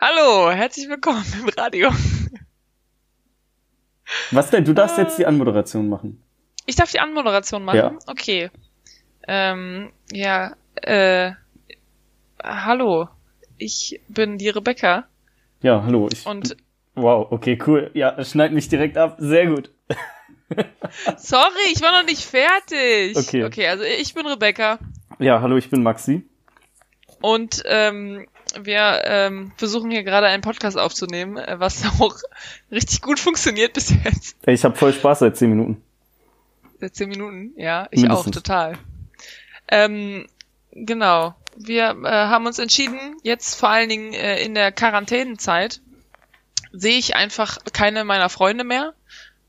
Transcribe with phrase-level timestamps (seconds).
[0.00, 1.90] Hallo, herzlich willkommen im Radio.
[4.30, 4.64] Was denn?
[4.64, 6.22] Du darfst jetzt die Anmoderation machen.
[6.66, 7.76] Ich darf die Anmoderation machen?
[7.76, 7.98] Ja.
[8.06, 8.50] Okay.
[9.26, 11.32] Ähm, ja, äh,
[12.42, 13.08] hallo.
[13.56, 15.08] Ich bin die Rebecca
[15.62, 16.08] Ja, hallo.
[16.12, 16.56] Ich, und
[16.94, 17.90] wow, okay, cool.
[17.94, 19.16] Ja, schneid mich direkt ab.
[19.18, 19.72] Sehr gut.
[21.16, 23.16] sorry, ich war noch nicht fertig.
[23.16, 23.44] Okay.
[23.44, 24.78] Okay, also ich bin Rebecca
[25.18, 26.22] Ja, hallo, ich bin Maxi.
[27.20, 28.28] und ähm,
[28.60, 32.16] wir ähm, versuchen hier gerade einen Podcast aufzunehmen, äh, was auch
[32.70, 34.36] richtig gut funktioniert bis jetzt.
[34.46, 35.82] Ich habe voll Spaß seit zehn Minuten.
[36.80, 38.28] Seit zehn Minuten, ja, ich Mindestens.
[38.28, 38.78] auch, total.
[39.68, 40.26] Ähm,
[40.72, 41.34] genau.
[41.56, 45.80] Wir äh, haben uns entschieden, jetzt vor allen Dingen äh, in der Quarantänezeit
[46.72, 48.94] sehe ich einfach keine meiner Freunde mehr.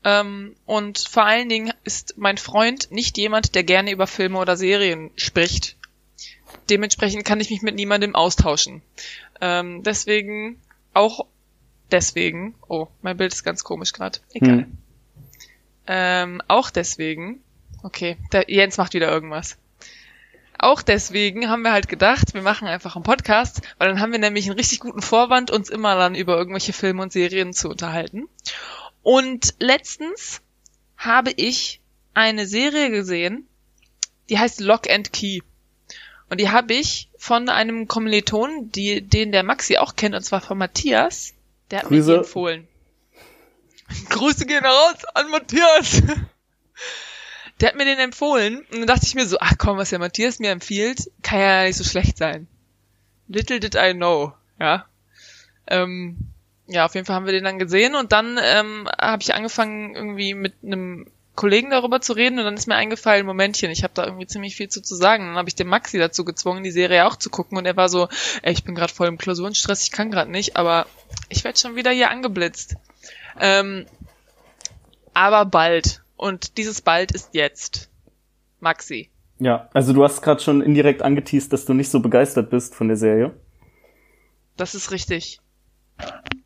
[0.02, 4.56] Ähm, und vor allen Dingen ist mein Freund nicht jemand, der gerne über Filme oder
[4.56, 5.76] Serien spricht.
[6.70, 8.82] Dementsprechend kann ich mich mit niemandem austauschen.
[9.40, 10.60] Ähm, deswegen,
[10.94, 11.26] auch
[11.90, 14.20] deswegen, oh, mein Bild ist ganz komisch gerade.
[14.32, 14.58] Egal.
[14.58, 14.78] Hm.
[15.86, 17.42] Ähm, auch deswegen,
[17.82, 19.56] okay, der Jens macht wieder irgendwas.
[20.58, 24.18] Auch deswegen haben wir halt gedacht, wir machen einfach einen Podcast, weil dann haben wir
[24.18, 28.28] nämlich einen richtig guten Vorwand, uns immer dann über irgendwelche Filme und Serien zu unterhalten.
[29.02, 30.42] Und letztens
[30.98, 31.80] habe ich
[32.12, 33.48] eine Serie gesehen,
[34.28, 35.40] die heißt Lock and Key.
[36.30, 40.40] Und die habe ich von einem Kommiliton, die, den der Maxi auch kennt, und zwar
[40.40, 41.34] von Matthias.
[41.70, 42.68] Der hat mir die empfohlen.
[44.08, 46.02] Grüße gehen raus an Matthias.
[47.60, 49.98] Der hat mir den empfohlen und dann dachte ich mir so, ach komm, was der
[49.98, 52.48] Matthias mir empfiehlt, kann ja nicht so schlecht sein.
[53.28, 54.86] Little did I know, ja.
[55.66, 56.16] Ähm,
[56.68, 59.94] ja, auf jeden Fall haben wir den dann gesehen und dann ähm, habe ich angefangen
[59.94, 63.94] irgendwie mit einem Kollegen darüber zu reden und dann ist mir eingefallen, Momentchen, ich habe
[63.94, 65.26] da irgendwie ziemlich viel zu, zu sagen.
[65.26, 67.88] Dann habe ich den Maxi dazu gezwungen, die Serie auch zu gucken und er war
[67.88, 68.08] so,
[68.42, 70.86] ey, ich bin gerade voll im Klausurenstress, ich kann gerade nicht, aber
[71.28, 72.76] ich werde schon wieder hier angeblitzt.
[73.38, 73.86] Ähm,
[75.14, 76.02] aber bald.
[76.16, 77.88] Und dieses bald ist jetzt.
[78.60, 79.08] Maxi.
[79.38, 82.88] Ja, also du hast gerade schon indirekt angeteased, dass du nicht so begeistert bist von
[82.88, 83.34] der Serie.
[84.56, 85.40] Das ist richtig.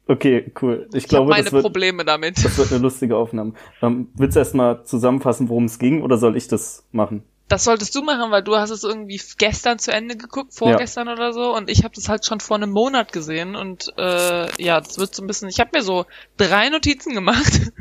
[0.07, 0.87] Okay, cool.
[0.93, 2.45] Ich Ich glaube, meine das wird, Probleme damit.
[2.45, 3.55] das wird eine lustige Aufnahme.
[3.81, 7.23] Ähm, willst du erstmal zusammenfassen, worum es ging, oder soll ich das machen?
[7.49, 11.33] Das solltest du machen, weil du hast es irgendwie gestern zu Ende geguckt, vorgestern oder
[11.35, 14.97] so, und ich habe das halt schon vor einem Monat gesehen und äh, ja, das
[14.99, 15.51] wird so ein bisschen.
[15.51, 16.07] Ich habe mir so
[16.37, 17.61] drei Notizen gemacht.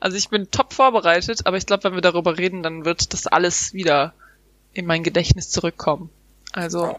[0.00, 3.26] Also ich bin top vorbereitet, aber ich glaube, wenn wir darüber reden, dann wird das
[3.28, 4.14] alles wieder
[4.72, 6.10] in mein Gedächtnis zurückkommen.
[6.52, 6.96] Also,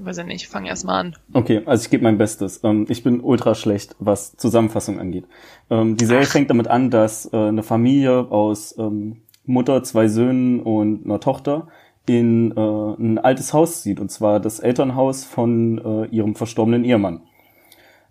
[0.00, 1.16] weiß ich nicht, fang erst mal an.
[1.32, 2.60] Okay, also ich gebe mein Bestes.
[2.64, 5.24] Ähm, ich bin ultra schlecht, was Zusammenfassung angeht.
[5.70, 10.60] Ähm, die Serie fängt damit an, dass äh, eine Familie aus ähm, Mutter, zwei Söhnen
[10.60, 11.68] und einer Tochter
[12.06, 17.22] in äh, ein altes Haus zieht, und zwar das Elternhaus von äh, ihrem verstorbenen Ehemann.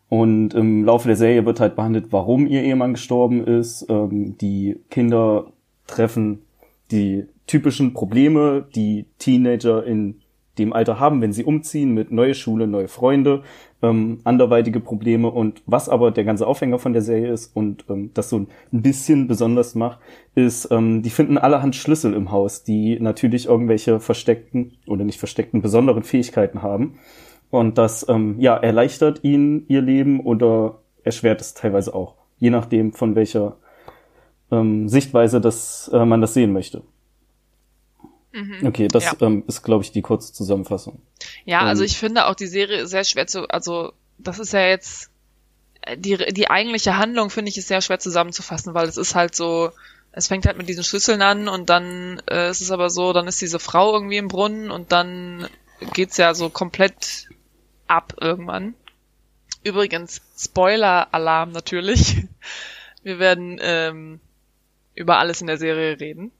[0.07, 3.85] Und im Laufe der Serie wird halt behandelt, warum ihr Ehemann gestorben ist.
[3.89, 5.51] Ähm, die Kinder
[5.87, 6.43] treffen
[6.91, 10.20] die typischen Probleme, die Teenager in
[10.57, 13.43] dem Alter haben, wenn sie umziehen, mit neue Schule, neue Freunde,
[13.81, 18.11] ähm, anderweitige Probleme und was aber der ganze Aufhänger von der Serie ist und ähm,
[18.13, 19.99] das so ein bisschen besonders macht,
[20.35, 25.61] ist, ähm, die finden allerhand Schlüssel im Haus, die natürlich irgendwelche versteckten oder nicht versteckten
[25.61, 26.99] besonderen Fähigkeiten haben
[27.49, 32.93] und das ähm, ja erleichtert ihnen ihr Leben oder erschwert es teilweise auch, je nachdem
[32.93, 33.57] von welcher
[34.51, 36.83] ähm, Sichtweise das äh, man das sehen möchte.
[38.63, 39.17] Okay, das Mhm.
[39.19, 39.27] Ja.
[39.27, 41.01] ähm, ist, glaube ich, die kurze Zusammenfassung.
[41.45, 44.65] Ja, also Ähm, ich finde auch die Serie sehr schwer zu, also das ist ja
[44.67, 45.09] jetzt
[45.81, 49.35] äh, die die eigentliche Handlung finde ich ist sehr schwer zusammenzufassen, weil es ist halt
[49.35, 49.71] so,
[50.11, 53.27] es fängt halt mit diesen Schlüsseln an und dann äh, ist es aber so, dann
[53.27, 55.47] ist diese Frau irgendwie im Brunnen und dann
[55.93, 57.27] geht's ja so komplett
[57.87, 58.75] ab irgendwann.
[59.63, 62.17] Übrigens Spoiler-Alarm natürlich.
[63.03, 64.19] Wir werden ähm,
[64.95, 66.31] über alles in der Serie reden.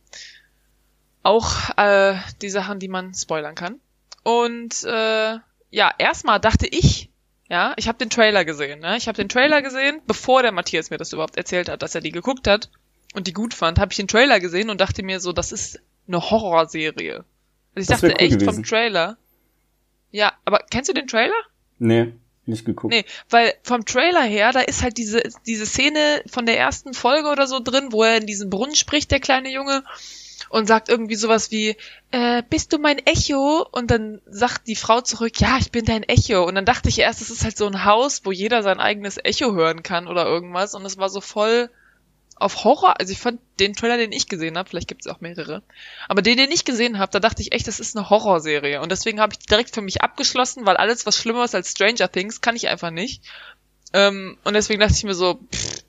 [1.23, 3.79] Auch äh, die Sachen, die man spoilern kann.
[4.23, 5.37] Und äh,
[5.69, 7.09] ja, erstmal dachte ich,
[7.49, 8.79] ja, ich habe den Trailer gesehen.
[8.79, 8.97] Ne?
[8.97, 12.01] Ich habe den Trailer gesehen, bevor der Matthias mir das überhaupt erzählt hat, dass er
[12.01, 12.69] die geguckt hat
[13.13, 15.79] und die gut fand, habe ich den Trailer gesehen und dachte mir so, das ist
[16.07, 17.17] eine Horrorserie.
[17.17, 17.25] Also
[17.75, 18.53] ich Das dachte cool echt gewesen.
[18.53, 19.17] vom Trailer.
[20.11, 21.33] Ja, aber kennst du den Trailer?
[21.79, 22.13] Nee,
[22.45, 22.93] nicht geguckt.
[22.93, 27.29] Nee, weil vom Trailer her, da ist halt diese, diese Szene von der ersten Folge
[27.29, 29.83] oder so drin, wo er in diesen Brunnen spricht, der kleine Junge,
[30.49, 31.75] und sagt irgendwie sowas wie,
[32.11, 33.65] äh, bist du mein Echo?
[33.71, 36.43] Und dann sagt die Frau zurück, ja, ich bin dein Echo.
[36.43, 39.17] Und dann dachte ich erst, es ist halt so ein Haus, wo jeder sein eigenes
[39.17, 40.75] Echo hören kann oder irgendwas.
[40.75, 41.69] Und es war so voll
[42.41, 42.99] auf Horror.
[42.99, 45.61] Also ich fand den Trailer, den ich gesehen habe, vielleicht gibt es auch mehrere,
[46.07, 48.81] aber den, den ich gesehen habe, da dachte ich echt, das ist eine Horrorserie.
[48.81, 52.11] Und deswegen habe ich direkt für mich abgeschlossen, weil alles, was schlimmer ist als Stranger
[52.11, 53.23] Things, kann ich einfach nicht.
[53.93, 55.83] Ähm, und deswegen dachte ich mir so, pff,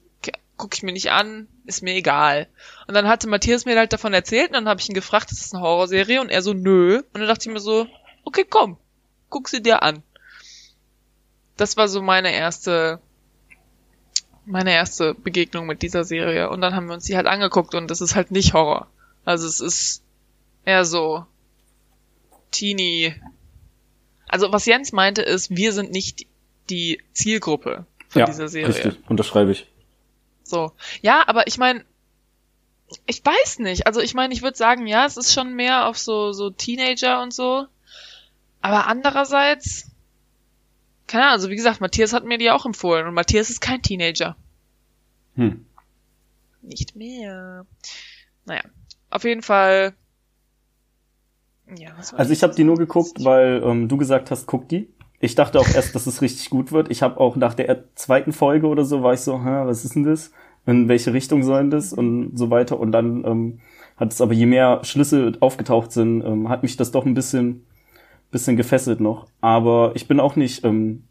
[0.56, 2.48] gucke ich mir nicht an, ist mir egal.
[2.86, 5.40] Und dann hatte Matthias mir halt davon erzählt und dann habe ich ihn gefragt, ist
[5.40, 6.20] das eine Horrorserie?
[6.20, 6.98] Und er so, nö.
[6.98, 7.86] Und dann dachte ich mir so,
[8.24, 8.76] okay, komm,
[9.28, 10.02] guck sie dir an.
[11.56, 13.00] Das war so meine erste,
[14.44, 16.50] meine erste Begegnung mit dieser Serie.
[16.50, 18.88] Und dann haben wir uns die halt angeguckt und das ist halt nicht Horror.
[19.24, 20.02] Also es ist
[20.64, 21.26] eher so
[22.50, 23.14] Teenie.
[24.28, 26.26] Also was Jens meinte ist, wir sind nicht
[26.70, 28.74] die Zielgruppe von ja, dieser Serie.
[28.74, 29.66] Richtig, unterschreibe ich.
[30.42, 30.72] So.
[31.00, 31.84] Ja, aber ich meine,
[33.06, 33.86] ich weiß nicht.
[33.86, 37.22] Also ich meine, ich würde sagen, ja, es ist schon mehr auf so, so Teenager
[37.22, 37.66] und so.
[38.60, 39.90] Aber andererseits,
[41.06, 43.82] keine Ahnung, also wie gesagt, Matthias hat mir die auch empfohlen und Matthias ist kein
[43.82, 44.36] Teenager.
[45.34, 45.66] Hm.
[46.62, 47.66] Nicht mehr.
[48.44, 48.62] Naja,
[49.10, 49.94] auf jeden Fall.
[51.76, 54.68] Ja, was war also ich habe die nur geguckt, weil ähm, du gesagt hast, guck
[54.68, 54.91] die.
[55.22, 56.90] Ich dachte auch erst, dass es richtig gut wird.
[56.90, 59.94] Ich habe auch nach der zweiten Folge oder so war ich so, Hä, was ist
[59.94, 60.32] denn das?
[60.66, 62.78] In welche Richtung soll das und so weiter.
[62.78, 63.60] Und dann ähm,
[63.96, 67.64] hat es aber je mehr Schlüssel aufgetaucht sind, ähm, hat mich das doch ein bisschen
[68.32, 69.28] bisschen gefesselt noch.
[69.40, 71.04] Aber ich bin auch nicht ähm,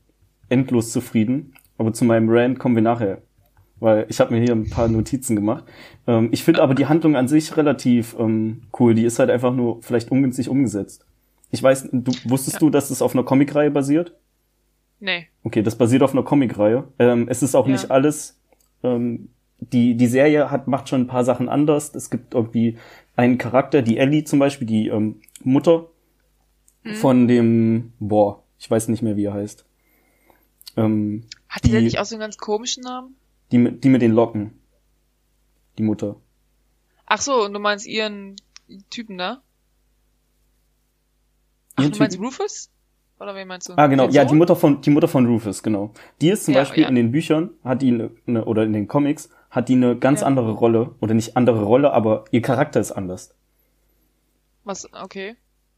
[0.49, 1.53] endlos zufrieden.
[1.77, 3.19] Aber zu meinem Rant kommen wir nachher.
[3.79, 5.63] Weil ich habe mir hier ein paar Notizen gemacht.
[6.05, 8.93] Ähm, ich finde aber die Handlung an sich relativ ähm, cool.
[8.93, 11.05] Die ist halt einfach nur vielleicht ungünstig umgesetzt.
[11.51, 12.59] Ich weiß, du wusstest ja.
[12.59, 14.15] du, dass es auf einer Comicreihe basiert?
[14.99, 15.27] Nee.
[15.43, 16.87] Okay, das basiert auf einer Comicreihe.
[16.99, 17.73] Ähm, es ist auch ja.
[17.73, 18.39] nicht alles.
[18.83, 21.93] Ähm, die die Serie hat macht schon ein paar Sachen anders.
[21.93, 22.77] Es gibt irgendwie
[23.15, 25.87] einen Charakter, die Ellie zum Beispiel, die ähm, Mutter
[26.83, 26.95] mhm.
[26.95, 29.65] von dem, boah, ich weiß nicht mehr, wie er heißt.
[30.77, 33.15] Ähm, Hat die, die denn nicht auch so einen ganz komischen Namen?
[33.51, 34.59] Die, die mit den Locken.
[35.77, 36.15] Die Mutter.
[37.05, 38.37] Ach so, und du meinst ihren
[38.89, 39.41] Typen, ne?
[41.75, 42.19] Ach, du meinst?
[42.19, 42.69] Rufus?
[43.19, 43.73] Oder wen meinst du?
[43.75, 44.09] Ah, genau.
[44.09, 45.91] Ja, die Mutter von, die Mutter von Rufus, genau.
[46.21, 46.89] Die ist zum ja, Beispiel ja.
[46.89, 50.27] in den Büchern, hat die eine, oder in den Comics, hat die eine ganz ja.
[50.27, 50.95] andere Rolle.
[51.01, 53.35] Oder nicht andere Rolle, aber ihr Charakter ist anders.
[54.63, 55.35] Was, okay.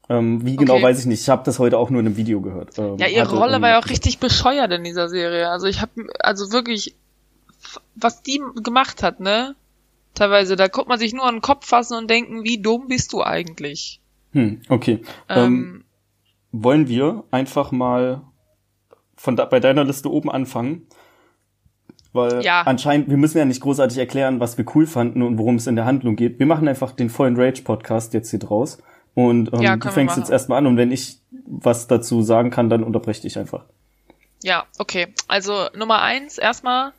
[0.09, 0.83] Ähm, wie genau okay.
[0.83, 1.21] weiß ich nicht.
[1.21, 2.77] Ich habe das heute auch nur in einem Video gehört.
[2.77, 5.49] Ähm, ja, ihre Rolle war ja auch richtig bescheuert in dieser Serie.
[5.49, 6.95] Also ich habe, also wirklich,
[7.95, 9.55] was die gemacht hat, ne?
[10.13, 13.13] Teilweise, da kommt man sich nur an den Kopf fassen und denken, wie dumm bist
[13.13, 13.99] du eigentlich?
[14.33, 15.01] Hm, okay.
[15.29, 15.85] Ähm, ähm,
[16.51, 18.21] wollen wir einfach mal
[19.15, 20.87] von da, bei deiner Liste oben anfangen?
[22.11, 22.61] Weil ja.
[22.61, 25.75] anscheinend, wir müssen ja nicht großartig erklären, was wir cool fanden und worum es in
[25.75, 26.37] der Handlung geht.
[26.37, 28.77] Wir machen einfach den vollen Rage-Podcast jetzt hier draus.
[29.15, 32.69] Und ähm, ja, du fängst jetzt erstmal an und wenn ich was dazu sagen kann,
[32.69, 33.65] dann unterbreche ich einfach.
[34.43, 35.07] Ja, okay.
[35.27, 36.93] Also Nummer eins, erstmal,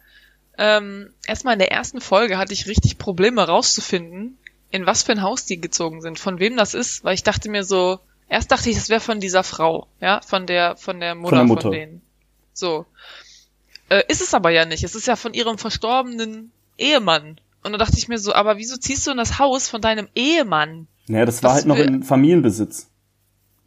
[0.59, 4.39] ähm, erstmal in der ersten Folge hatte ich richtig Probleme rauszufinden,
[4.75, 7.49] in was für ein Haus die gezogen sind, von wem das ist, weil ich dachte
[7.49, 11.15] mir so, erst dachte ich, das wäre von dieser Frau, ja, von der, von der
[11.15, 11.63] Mutter von, Mutter.
[11.63, 12.03] von denen.
[12.53, 12.85] So.
[13.89, 14.83] Äh, ist es aber ja nicht.
[14.83, 17.41] Es ist ja von ihrem verstorbenen Ehemann.
[17.63, 20.09] Und da dachte ich mir so, aber wieso ziehst du in das Haus von deinem
[20.17, 20.89] Ehemann?
[21.07, 22.91] Naja, das war das halt noch in Familienbesitz.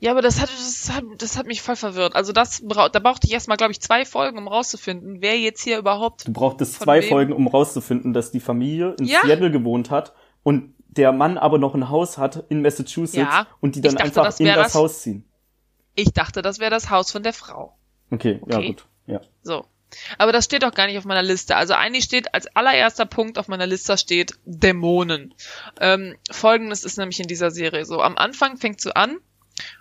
[0.02, 2.18] Ja, aber das hat, das hat, das hat mich voll verwirrt.
[2.18, 5.78] Also das da brauchte ich erstmal, glaube ich, zwei Folgen, um rauszufinden, wer jetzt hier
[5.78, 6.28] überhaupt.
[6.28, 7.08] Du brauchtest zwei wem...
[7.08, 9.22] Folgen, um rauszufinden, dass die Familie in ja?
[9.24, 10.14] Seattle gewohnt hat
[10.44, 14.06] und der Mann aber noch ein Haus hat in Massachusetts ja, und die dann dachte,
[14.06, 15.24] einfach das in das, das, Haus ziehen.
[15.96, 17.76] Ich dachte, das wäre das Haus von der Frau.
[18.12, 18.86] Okay, okay, ja gut.
[19.06, 19.22] Ja.
[19.44, 19.66] So.
[20.18, 21.56] Aber das steht auch gar nicht auf meiner Liste.
[21.56, 25.34] Also eigentlich steht als allererster Punkt auf meiner Liste steht Dämonen.
[25.80, 28.02] Ähm, Folgendes ist nämlich in dieser Serie so.
[28.02, 29.18] Am Anfang fängt so an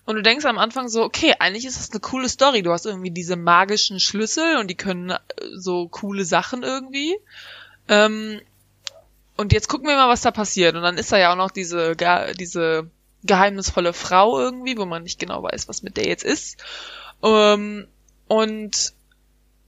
[0.05, 2.63] und du denkst am Anfang so, okay, eigentlich ist das eine coole Story.
[2.63, 5.19] Du hast irgendwie diese magischen Schlüssel und die können äh,
[5.57, 7.17] so coole Sachen irgendwie.
[7.89, 8.41] Ähm,
[9.37, 10.77] und jetzt gucken wir mal, was da passiert.
[10.77, 12.91] Und dann ist da ja auch noch diese, diese
[13.25, 16.59] geheimnisvolle Frau irgendwie, wo man nicht genau weiß, was mit der jetzt ist.
[17.23, 17.87] Ähm,
[18.29, 18.93] und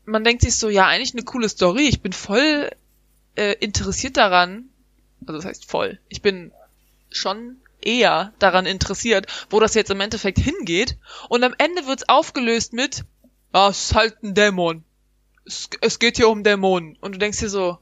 [0.05, 1.89] man denkt sich so, ja, eigentlich eine coole Story.
[1.89, 2.71] Ich bin voll
[3.37, 4.71] äh, interessiert daran.
[5.21, 5.99] Also das heißt voll.
[6.09, 6.53] Ich bin
[7.11, 10.97] schon eher daran interessiert, wo das jetzt im Endeffekt hingeht.
[11.29, 13.05] Und am Ende wird's aufgelöst mit,
[13.53, 14.85] ah, es ist halt ein Dämon.
[15.45, 16.97] Es, es geht hier um Dämonen.
[17.01, 17.79] Und du denkst dir so,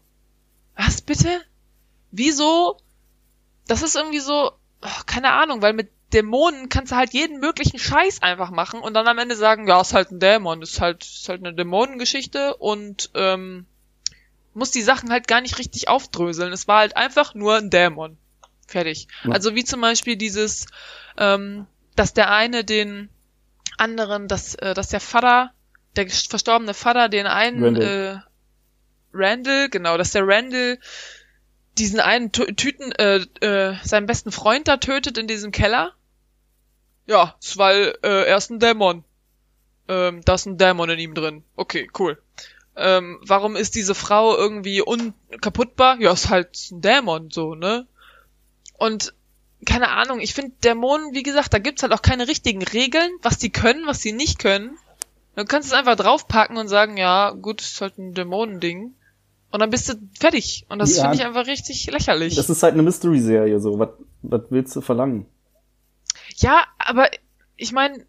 [0.76, 1.42] was bitte?
[2.16, 2.78] Wieso?
[3.66, 4.52] Das ist irgendwie so,
[5.06, 9.06] keine Ahnung, weil mit Dämonen kannst du halt jeden möglichen Scheiß einfach machen und dann
[9.06, 13.10] am Ende sagen, ja, ist halt ein Dämon, ist halt, ist halt eine Dämonengeschichte und
[13.14, 13.66] ähm,
[14.54, 16.52] muss die Sachen halt gar nicht richtig aufdröseln.
[16.52, 18.16] Es war halt einfach nur ein Dämon.
[18.66, 19.08] Fertig.
[19.24, 19.32] Ja.
[19.32, 20.66] Also wie zum Beispiel dieses,
[21.18, 23.10] ähm, dass der eine den
[23.76, 25.52] anderen, dass, äh, dass der Vater,
[25.96, 28.22] der verstorbene Vater den einen Randall.
[28.22, 28.26] Äh,
[29.12, 30.78] Randall, genau, dass der Randall
[31.78, 35.92] diesen einen Tüten, äh, äh, seinen besten Freund da tötet in diesem Keller.
[37.06, 39.04] Ja, weil äh, er ist ein Dämon.
[39.88, 41.44] Ähm, da ist ein Dämon in ihm drin.
[41.54, 42.20] Okay, cool.
[42.76, 46.00] ähm, warum ist diese Frau irgendwie unkaputtbar?
[46.00, 47.86] Ja, ist halt ein Dämon, so, ne?
[48.78, 49.14] Und
[49.64, 53.38] keine Ahnung, ich finde Dämonen, wie gesagt, da gibt's halt auch keine richtigen Regeln, was
[53.38, 54.76] die können, was sie nicht können.
[55.34, 58.94] Du kannst es einfach draufpacken und sagen, ja, gut, ist halt ein Dämonending.
[59.50, 60.66] Und dann bist du fertig.
[60.68, 61.02] Und das Ja.
[61.04, 62.34] finde ich einfach richtig lächerlich.
[62.34, 63.78] Das ist halt eine Mystery-Serie, so.
[63.78, 63.90] Was,
[64.22, 65.26] was willst du verlangen?
[66.36, 67.08] Ja, aber
[67.56, 68.04] ich meine,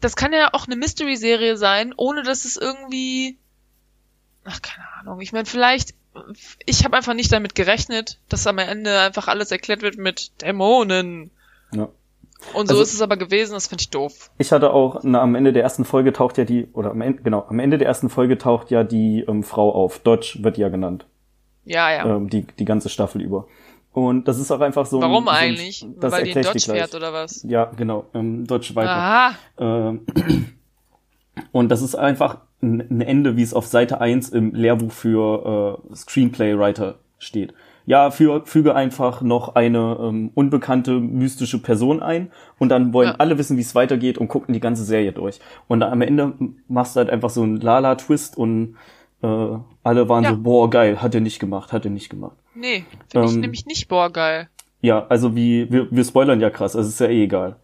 [0.00, 3.38] das kann ja auch eine Mystery-Serie sein, ohne dass es irgendwie.
[4.44, 5.20] Ach, keine Ahnung.
[5.20, 5.94] Ich meine, vielleicht.
[6.66, 11.30] Ich habe einfach nicht damit gerechnet, dass am Ende einfach alles erklärt wird mit Dämonen.
[11.72, 11.88] Ja.
[12.54, 14.30] Und so Also- ist es aber gewesen, das finde ich doof.
[14.38, 17.22] Ich hatte auch, na, am Ende der ersten Folge taucht ja die, oder am Ende,
[17.22, 19.98] genau, am Ende der ersten Folge taucht ja die ähm, Frau auf.
[20.00, 21.06] Dodge wird ja genannt.
[21.64, 22.16] Ja, ja.
[22.16, 23.46] Ähm, die, die ganze Staffel über.
[23.92, 25.02] Und das ist auch einfach so ein.
[25.02, 25.86] Warum so ein, eigentlich?
[26.00, 27.42] Das Weil die in Dodge fährt oder was?
[27.42, 28.06] Ja, genau.
[28.14, 28.88] Ähm, Dodge Viper.
[28.88, 29.34] Aha.
[29.58, 30.06] Ähm,
[31.52, 35.78] und das ist einfach ein ein Ende, wie es auf Seite 1 im Lehrbuch für
[35.90, 37.52] äh, Screenplay-Writer steht.
[37.84, 43.14] Ja, für, füge einfach noch eine ähm, unbekannte mystische Person ein und dann wollen Ja.
[43.18, 45.40] alle wissen, wie es weitergeht und gucken die ganze Serie durch.
[45.68, 46.34] Und am Ende
[46.68, 48.76] machst du halt einfach so einen Lala-Twist und
[49.22, 49.26] äh,
[49.82, 50.30] alle waren Ja.
[50.30, 52.36] so, boah, geil, hat er nicht gemacht, hat er nicht gemacht.
[52.54, 54.48] Nee, finde ich Ähm, nämlich nicht boah geil.
[54.80, 57.56] Ja, also wie, wir, wir spoilern ja krass, also ist ja eh egal.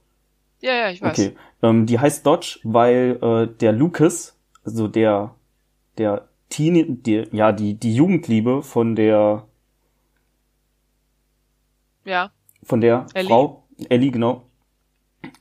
[0.60, 1.18] Ja, ja, ich weiß.
[1.18, 1.32] Okay.
[1.62, 5.34] Ähm, die heißt Dodge, weil äh, der Lucas, also der
[5.98, 9.44] der Teenie, die, ja die die Jugendliebe von der
[12.08, 12.30] Ja.
[12.62, 13.28] von der Ellie?
[13.28, 14.44] Frau Ellie genau,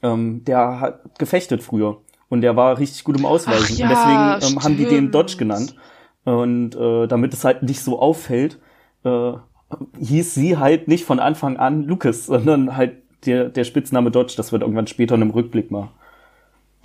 [0.04, 4.58] ähm, der hat gefechtet früher und der war richtig gut im Ausweichen ja, und deswegen
[4.58, 5.12] ähm, haben die den.
[5.12, 5.76] Dodge genannt
[6.26, 8.60] und äh, damit es halt nicht so auffällt,
[9.06, 9.34] äh,
[10.00, 14.34] hieß sie halt nicht von Anfang an Lucas, sondern halt der der Spitzname Dodge.
[14.36, 15.90] Das wird irgendwann später in einem Rückblick mal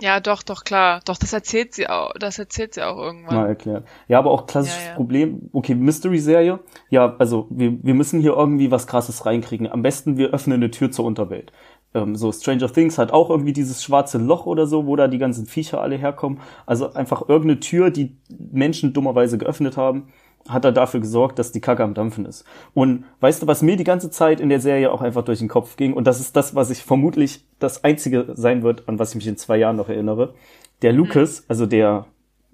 [0.03, 0.99] Ja, doch, doch, klar.
[1.05, 3.35] Doch, das erzählt sie auch, das erzählt sie auch irgendwann.
[3.35, 3.87] mal erklärt.
[4.09, 4.95] Ja, aber auch klassisches Ja, ja.
[4.95, 5.49] Problem.
[5.53, 6.59] Okay, Mystery-Serie.
[6.89, 9.71] Ja, also wir, wir müssen hier irgendwie was Krasses reinkriegen.
[9.71, 11.53] Am besten wir öffnen eine Tür zur Unterwelt.
[11.93, 15.19] Ähm, so Stranger Things hat auch irgendwie dieses schwarze Loch oder so, wo da die
[15.19, 16.41] ganzen Viecher alle herkommen.
[16.65, 18.17] Also einfach irgendeine Tür, die
[18.51, 20.09] Menschen dummerweise geöffnet haben,
[20.47, 22.45] hat er dafür gesorgt, dass die Kacke am Dampfen ist.
[22.73, 25.47] Und weißt du, was mir die ganze Zeit in der Serie auch einfach durch den
[25.47, 25.93] Kopf ging?
[25.93, 29.27] Und das ist das, was ich vermutlich das einzige sein wird, an was ich mich
[29.27, 30.33] in zwei Jahren noch erinnere.
[30.81, 32.05] Der Lucas, also der,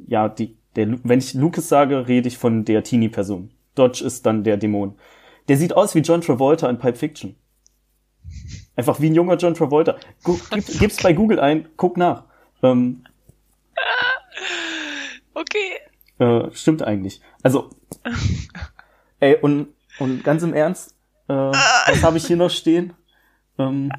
[0.08, 3.50] ja, die, der, wenn ich Lucas sage, rede ich von der Teenie-Person.
[3.76, 4.96] Dodge ist dann der Dämon.
[5.48, 7.36] Der sieht aus wie John Travolta in Pipe Fiction.
[8.76, 9.96] Einfach wie ein junger John Travolta.
[10.24, 12.26] Gu gib, gib's bei Google ein, guck nach.
[12.62, 13.04] Ähm,
[15.40, 15.79] Okay.
[16.20, 17.22] Äh, stimmt eigentlich.
[17.44, 17.70] Also,
[19.20, 20.96] ey, und, und ganz im Ernst,
[21.28, 22.94] äh, was habe ich hier noch stehen?
[23.58, 23.92] Ähm,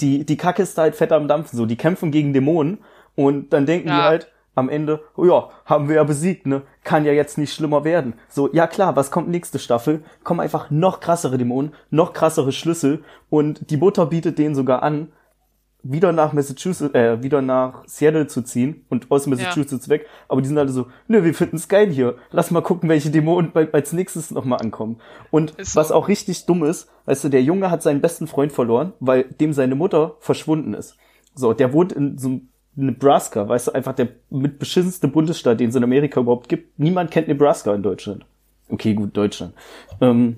[0.00, 2.78] die, die Kacke ist da halt fett am Dampfen, so, die kämpfen gegen Dämonen
[3.14, 4.04] und dann denken die Ja.
[4.04, 6.62] halt am Ende, oh ja, haben wir ja besiegt, ne?
[6.82, 8.14] Kann ja jetzt nicht schlimmer werden.
[8.28, 10.02] So, ja klar, was kommt nächste Staffel?
[10.24, 15.12] Kommen einfach noch krassere Dämonen, noch krassere Schlüssel und die Mutter bietet denen sogar an,
[15.82, 20.06] wieder nach Massachusetts, äh, wieder nach Seattle zu ziehen und aus Massachusetts weg.
[20.28, 22.16] Aber die sind alle so, nö, wir finden's geil hier.
[22.30, 25.00] Lass mal gucken, welche Dämonen bei, als nächstes nochmal ankommen.
[25.30, 25.80] Und so.
[25.80, 29.24] was auch richtig dumm ist, weißt du, der Junge hat seinen besten Freund verloren, weil
[29.24, 30.96] dem seine Mutter verschwunden ist.
[31.34, 35.70] So, der wohnt in so einem Nebraska, weißt du, einfach der mit beschissenste Bundesstaat, den
[35.70, 36.78] es in Amerika überhaupt gibt.
[36.78, 38.26] Niemand kennt Nebraska in Deutschland.
[38.68, 39.54] Okay, gut, Deutschland.
[40.00, 40.36] Ähm,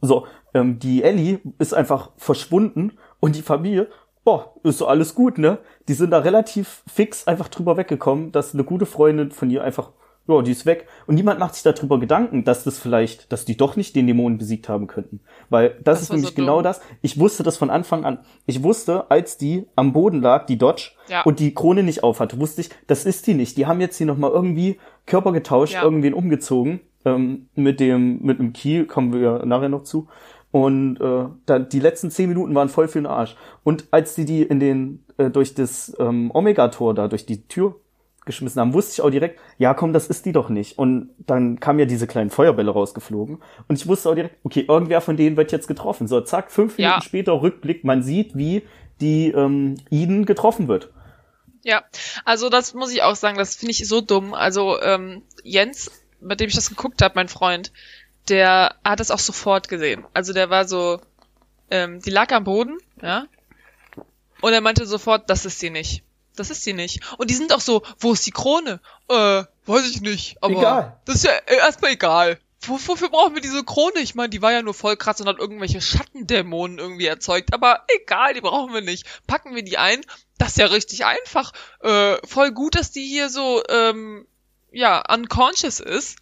[0.00, 3.88] so, ähm, die Ellie ist einfach verschwunden und die Familie,
[4.24, 5.58] boah, ist so alles gut, ne?
[5.88, 9.90] Die sind da relativ fix einfach drüber weggekommen, dass eine gute Freundin von ihr einfach,
[10.28, 10.86] ja, die ist weg.
[11.08, 14.38] Und niemand macht sich darüber Gedanken, dass das vielleicht, dass die doch nicht den Dämonen
[14.38, 15.20] besiegt haben könnten.
[15.50, 16.80] Weil das, Das ist war so nämlich genau das.
[17.00, 18.20] Ich wusste das von Anfang an.
[18.46, 21.22] Ich wusste, als die am Boden lag, die Dodge, Ja.
[21.22, 23.56] und die Krone nicht aufhatte, wusste ich, das ist die nicht.
[23.56, 25.82] Die haben jetzt hier nochmal irgendwie Körper getauscht, Ja.
[25.82, 26.80] irgendwen umgezogen.
[27.04, 30.06] Ähm, mit dem, mit dem Kiel kommen wir nachher noch zu.
[30.52, 33.34] Und äh, da, die letzten zehn Minuten waren voll für den Arsch.
[33.64, 37.76] Und als die die in den äh, durch das ähm, Omega-Tor da durch die Tür
[38.26, 40.78] geschmissen haben, wusste ich auch direkt, ja komm, das ist die doch nicht.
[40.78, 43.38] Und dann kamen ja diese kleinen Feuerbälle rausgeflogen.
[43.66, 46.06] Und ich wusste auch direkt, okay, irgendwer von denen wird jetzt getroffen.
[46.06, 46.90] So, zack, fünf Ja.
[46.90, 48.62] Minuten später Rückblick, man sieht, wie
[49.00, 50.90] die ähm, Eden getroffen wird.
[51.64, 51.82] Ja,
[52.24, 54.34] also das muss ich auch sagen, das finde ich so dumm.
[54.34, 55.90] Also ähm, Jens,
[56.20, 57.72] mit dem ich das geguckt habe, mein Freund,
[58.28, 60.04] der hat das auch sofort gesehen.
[60.14, 61.00] Also der war so,
[61.70, 63.26] ähm, die lag am Boden, ja,
[64.42, 66.02] und er meinte sofort, das ist sie nicht.
[66.34, 67.00] Das ist sie nicht.
[67.16, 68.80] Und die sind auch so, wo ist die Krone?
[69.08, 70.42] Äh, weiß ich nicht.
[70.42, 71.00] Aber Egal.
[71.04, 72.40] das ist ja äh, erstmal egal.
[72.62, 74.00] wofür brauchen wir diese Krone?
[74.00, 77.54] Ich meine, die war ja nur voll krass und hat irgendwelche Schattendämonen irgendwie erzeugt.
[77.54, 79.06] Aber egal, die brauchen wir nicht.
[79.28, 80.00] Packen wir die ein.
[80.38, 81.52] Das ist ja richtig einfach.
[81.80, 84.26] Äh, voll gut, dass die hier so, ähm,
[84.72, 86.18] ja, unconscious ist.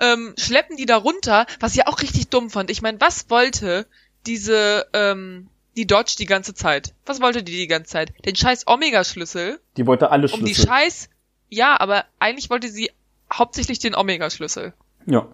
[0.00, 2.70] Ähm, schleppen die da runter, was ich auch richtig dumm fand.
[2.70, 3.86] Ich meine, was wollte
[4.26, 6.94] diese, ähm, die Dodge die ganze Zeit?
[7.04, 8.12] Was wollte die die ganze Zeit?
[8.24, 9.60] Den scheiß Omega-Schlüssel.
[9.76, 10.42] Die wollte alle Schlüssel.
[10.42, 11.08] Um die scheiß,
[11.48, 12.90] ja, aber eigentlich wollte sie
[13.32, 14.72] hauptsächlich den Omega-Schlüssel.
[15.06, 15.28] Ja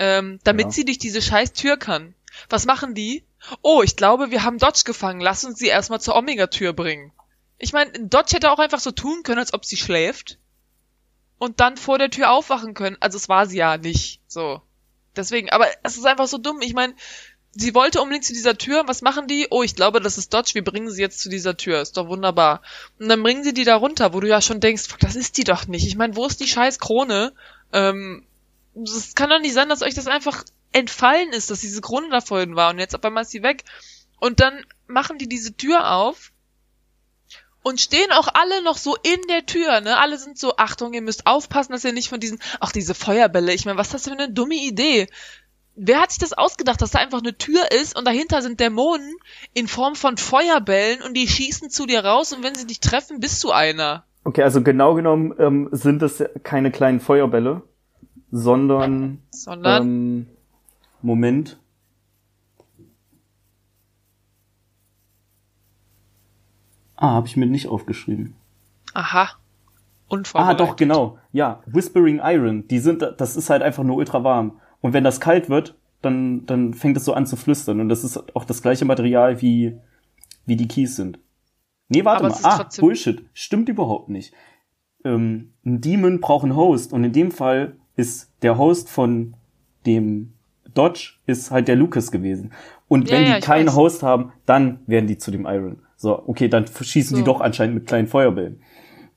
[0.00, 0.70] ähm, damit ja.
[0.72, 2.14] sie durch diese scheiß Tür kann.
[2.48, 3.22] Was machen die?
[3.60, 5.20] Oh, ich glaube, wir haben Dodge gefangen.
[5.20, 7.12] Lass uns sie erstmal zur Omega-Tür bringen.
[7.58, 10.38] Ich meine, Dodge hätte auch einfach so tun können, als ob sie schläft.
[11.40, 12.98] Und dann vor der Tür aufwachen können.
[13.00, 14.20] Also es war sie ja nicht.
[14.28, 14.60] So.
[15.16, 16.60] Deswegen, aber es ist einfach so dumm.
[16.60, 16.94] Ich meine,
[17.52, 18.84] sie wollte unbedingt zu dieser Tür.
[18.86, 19.48] Was machen die?
[19.50, 20.54] Oh, ich glaube, das ist Dodge.
[20.54, 21.80] Wir bringen sie jetzt zu dieser Tür.
[21.80, 22.60] Ist doch wunderbar.
[22.98, 25.38] Und dann bringen sie die da runter, wo du ja schon denkst, fuck, das ist
[25.38, 25.86] die doch nicht.
[25.86, 27.32] Ich meine, wo ist die scheiß Krone?
[27.72, 28.24] Ähm,
[28.74, 32.20] das kann doch nicht sein, dass euch das einfach entfallen ist, dass diese Krone da
[32.20, 33.64] vorhin war und jetzt auf einmal ist sie weg.
[34.20, 36.32] Und dann machen die diese Tür auf
[37.62, 39.98] und stehen auch alle noch so in der Tür, ne?
[39.98, 43.52] Alle sind so, Achtung, ihr müsst aufpassen, dass ihr nicht von diesen, ach, diese Feuerbälle,
[43.52, 45.08] ich meine, was ist das für eine dumme Idee?
[45.76, 49.14] Wer hat sich das ausgedacht, dass da einfach eine Tür ist und dahinter sind Dämonen
[49.54, 53.20] in Form von Feuerbällen und die schießen zu dir raus und wenn sie dich treffen,
[53.20, 54.04] bist du einer.
[54.24, 57.62] Okay, also genau genommen ähm, sind es keine kleinen Feuerbälle,
[58.30, 59.82] sondern, sondern?
[59.82, 60.26] Ähm,
[61.02, 61.58] Moment.
[67.00, 68.34] Ah, habe ich mir nicht aufgeschrieben.
[68.94, 69.30] Aha.
[70.34, 71.18] Ah, doch, genau.
[71.32, 74.60] Ja, Whispering Iron, die sind, das ist halt einfach nur ultra warm.
[74.80, 77.80] Und wenn das kalt wird, dann, dann fängt es so an zu flüstern.
[77.80, 79.78] Und das ist auch das gleiche Material wie,
[80.46, 81.18] wie die Keys sind.
[81.88, 82.40] Nee, warte Aber mal.
[82.42, 83.24] Ah, Bullshit.
[83.32, 84.34] Stimmt überhaupt nicht.
[85.04, 86.92] Ähm, ein Demon braucht einen Host.
[86.92, 89.36] Und in dem Fall ist der Host von
[89.86, 90.34] dem
[90.74, 92.52] Dodge ist halt der Lucas gewesen.
[92.88, 93.76] Und ja, wenn die ja, keinen weiß.
[93.76, 95.82] Host haben, dann werden die zu dem Iron.
[96.00, 97.16] So, okay, dann schießen so.
[97.16, 98.62] die doch anscheinend mit kleinen Feuerbällen.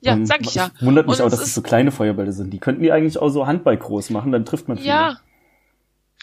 [0.02, 0.70] Ja, ähm, sag ich ja.
[0.82, 2.52] Wundert mich Und auch, dass es so kleine Feuerbälle sind.
[2.52, 4.90] Die könnten die eigentlich auch so Handball groß machen, dann trifft man viele.
[4.90, 5.18] Ja,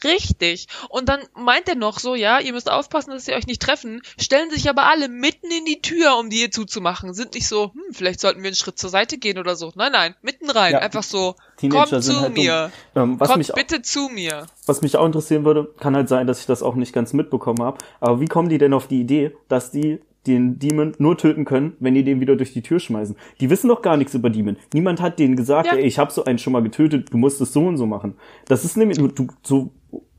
[0.04, 0.66] Richtig.
[0.88, 4.00] Und dann meint er noch so, ja, ihr müsst aufpassen, dass sie euch nicht treffen,
[4.18, 7.12] stellen sich aber alle mitten in die Tür, um die ihr zuzumachen.
[7.12, 9.72] Sind nicht so, hm, vielleicht sollten wir einen Schritt zur Seite gehen oder so.
[9.74, 10.72] Nein, nein, mitten rein.
[10.72, 12.72] Ja, Einfach so, komm zu halt mir.
[12.96, 14.46] Ähm, Kommt mich, bitte zu mir.
[14.66, 17.62] Was mich auch interessieren würde, kann halt sein, dass ich das auch nicht ganz mitbekommen
[17.62, 17.78] habe.
[18.00, 21.76] Aber wie kommen die denn auf die Idee, dass die den Demon nur töten können,
[21.80, 23.16] wenn die den wieder durch die Tür schmeißen.
[23.40, 24.56] Die wissen doch gar nichts über Demon.
[24.74, 25.74] Niemand hat denen gesagt, ja.
[25.74, 28.16] ey, ich habe so einen schon mal getötet, du musst es so und so machen.
[28.46, 29.72] Das ist nämlich, du, so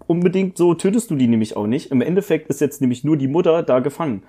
[0.08, 1.92] unbedingt so tötest du die nämlich auch nicht.
[1.92, 4.24] Im Endeffekt ist jetzt nämlich nur die Mutter da gefangen.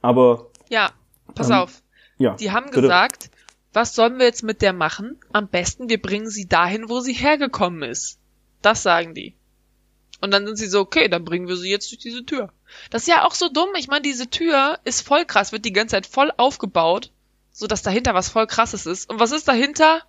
[0.00, 0.50] Aber.
[0.70, 0.90] Ja,
[1.34, 1.82] pass ähm, auf.
[2.18, 2.34] Ja.
[2.36, 2.82] Die haben bitte.
[2.82, 3.30] gesagt,
[3.72, 5.18] was sollen wir jetzt mit der machen?
[5.32, 8.18] Am besten, wir bringen sie dahin, wo sie hergekommen ist.
[8.62, 9.36] Das sagen die.
[10.20, 12.52] Und dann sind sie so, okay, dann bringen wir sie jetzt durch diese Tür.
[12.90, 13.70] Das ist ja auch so dumm.
[13.76, 17.10] Ich meine, diese Tür ist voll krass, wird die ganze Zeit voll aufgebaut,
[17.52, 19.10] so dass dahinter was voll krasses ist.
[19.10, 20.02] Und was ist dahinter?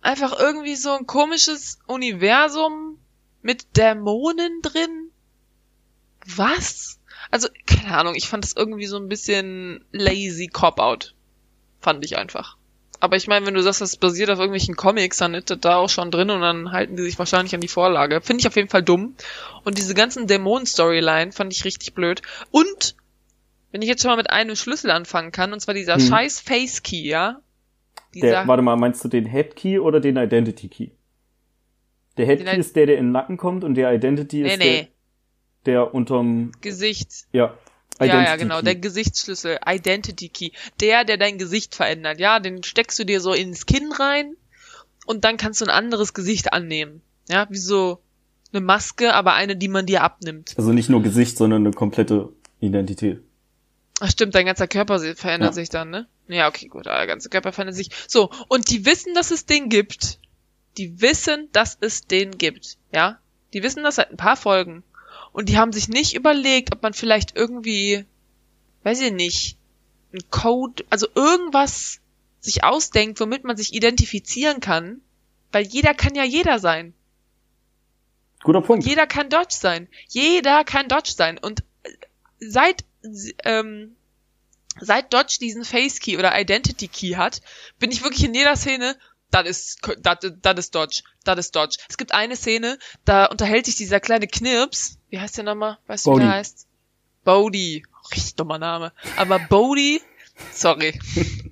[0.00, 2.98] Einfach irgendwie so ein komisches Universum,
[3.42, 5.10] mit Dämonen drin?
[6.24, 7.00] Was?
[7.30, 11.14] Also, keine Ahnung, ich fand das irgendwie so ein bisschen lazy Cop-Out.
[11.80, 12.56] Fand ich einfach.
[13.02, 15.74] Aber ich meine, wenn du sagst, das basiert auf irgendwelchen Comics, dann ist das da
[15.74, 18.20] auch schon drin und dann halten die sich wahrscheinlich an die Vorlage.
[18.20, 19.16] Finde ich auf jeden Fall dumm.
[19.64, 22.22] Und diese ganzen Dämonen-Storyline fand ich richtig blöd.
[22.52, 22.94] Und,
[23.72, 26.00] wenn ich jetzt schon mal mit einem Schlüssel anfangen kann, und zwar dieser hm.
[26.00, 27.40] scheiß Face Key, ja?
[28.14, 30.90] Dieser, der, warte mal, meinst du den Head Key oder den Identity Key?
[32.18, 34.88] Der Headkey ist der, der in den Nacken kommt und der Identity nee, ist nee.
[35.64, 37.10] der, der unterm Gesicht.
[37.32, 37.58] Ja.
[38.04, 38.64] Identity ja, ja, genau, Key.
[38.64, 40.50] der Gesichtsschlüssel, Identity Key.
[40.80, 42.20] Der, der dein Gesicht verändert.
[42.20, 44.34] Ja, den steckst du dir so ins Kinn rein
[45.06, 47.02] und dann kannst du ein anderes Gesicht annehmen.
[47.28, 48.00] Ja, wie so
[48.52, 50.54] eine Maske, aber eine, die man dir abnimmt.
[50.56, 52.28] Also nicht nur Gesicht, sondern eine komplette
[52.60, 53.20] Identität.
[54.00, 55.52] Ach stimmt, dein ganzer Körper verändert ja.
[55.52, 56.06] sich dann, ne?
[56.28, 57.90] Ja, okay, gut, der ganze Körper verändert sich.
[58.08, 60.18] So, und die wissen, dass es den gibt
[60.76, 63.18] die wissen, dass es den gibt, ja?
[63.52, 64.82] Die wissen das seit ein paar Folgen.
[65.32, 68.04] Und die haben sich nicht überlegt, ob man vielleicht irgendwie,
[68.82, 69.56] weiß ich nicht,
[70.12, 72.00] ein Code, also irgendwas
[72.40, 75.00] sich ausdenkt, womit man sich identifizieren kann,
[75.52, 76.92] weil jeder kann ja jeder sein.
[78.42, 78.84] Guter Punkt.
[78.84, 79.88] Und jeder kann Dodge sein.
[80.08, 81.38] Jeder kann Dodge sein.
[81.38, 81.90] Und äh,
[82.40, 82.84] seit,
[83.44, 83.94] ähm,
[84.80, 87.40] seit Dodge diesen Face Key oder Identity Key hat,
[87.78, 88.96] bin ich wirklich in jeder Szene
[89.32, 91.78] das ist, das, das ist Dodge, das ist Dodge.
[91.88, 95.78] Es gibt eine Szene, da unterhält sich dieser kleine Knirps, wie heißt der nochmal?
[95.86, 96.66] Weißt du, wie der heißt?
[97.22, 97.84] Bodhi.
[98.10, 98.92] Richtig dummer Name.
[99.16, 100.00] Aber Bodhi,
[100.52, 100.98] sorry,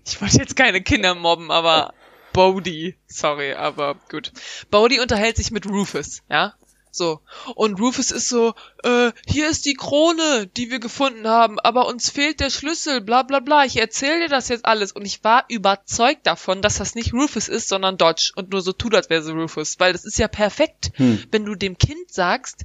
[0.06, 1.92] ich wollte jetzt keine Kinder mobben, aber
[2.32, 2.96] Bodhi.
[3.06, 4.32] Sorry, aber gut.
[4.70, 6.54] Bodhi unterhält sich mit Rufus, ja?
[6.90, 7.20] So.
[7.54, 12.08] Und Rufus ist so, äh, hier ist die Krone, die wir gefunden haben, aber uns
[12.08, 13.64] fehlt der Schlüssel, bla bla bla.
[13.64, 14.90] Ich erzähle dir das jetzt alles.
[14.90, 18.32] Und ich war überzeugt davon, dass das nicht Rufus ist, sondern Dodge.
[18.34, 19.78] Und nur so tut, als wäre sie Rufus.
[19.78, 21.22] Weil das ist ja perfekt, hm.
[21.30, 22.64] wenn du dem Kind sagst,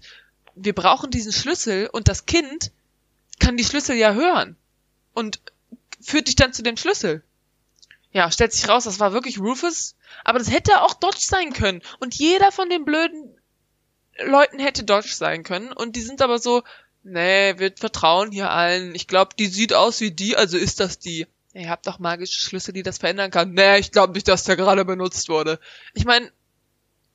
[0.55, 2.71] wir brauchen diesen Schlüssel und das Kind
[3.39, 4.55] kann die Schlüssel ja hören.
[5.13, 5.39] Und
[6.01, 7.23] führt dich dann zu dem Schlüssel.
[8.11, 9.95] Ja, stellt sich raus, das war wirklich Rufus.
[10.23, 11.81] Aber das hätte auch Dodge sein können.
[11.99, 13.37] Und jeder von den blöden
[14.23, 16.63] Leuten hätte Dodge sein können und die sind aber so,
[17.03, 18.95] nee, wir vertrauen hier allen.
[18.95, 21.27] Ich glaube, die sieht aus wie die, also ist das die.
[21.53, 23.53] Ihr habt doch magische Schlüssel, die das verändern kann.
[23.53, 25.59] Nee, ich glaube nicht, dass der gerade benutzt wurde.
[25.93, 26.31] Ich meine,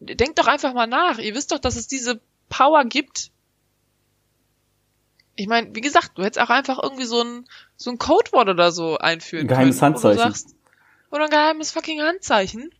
[0.00, 1.18] denkt doch einfach mal nach.
[1.18, 3.30] Ihr wisst doch, dass es diese Power gibt.
[5.36, 8.70] Ich meine, wie gesagt, du hättest auch einfach irgendwie so ein, so ein Codewort oder
[8.72, 9.94] so einführen Geheimes können.
[9.94, 10.32] Geheimes Handzeichen.
[10.32, 10.54] Sagst,
[11.10, 12.74] oder ein geheimes fucking Handzeichen.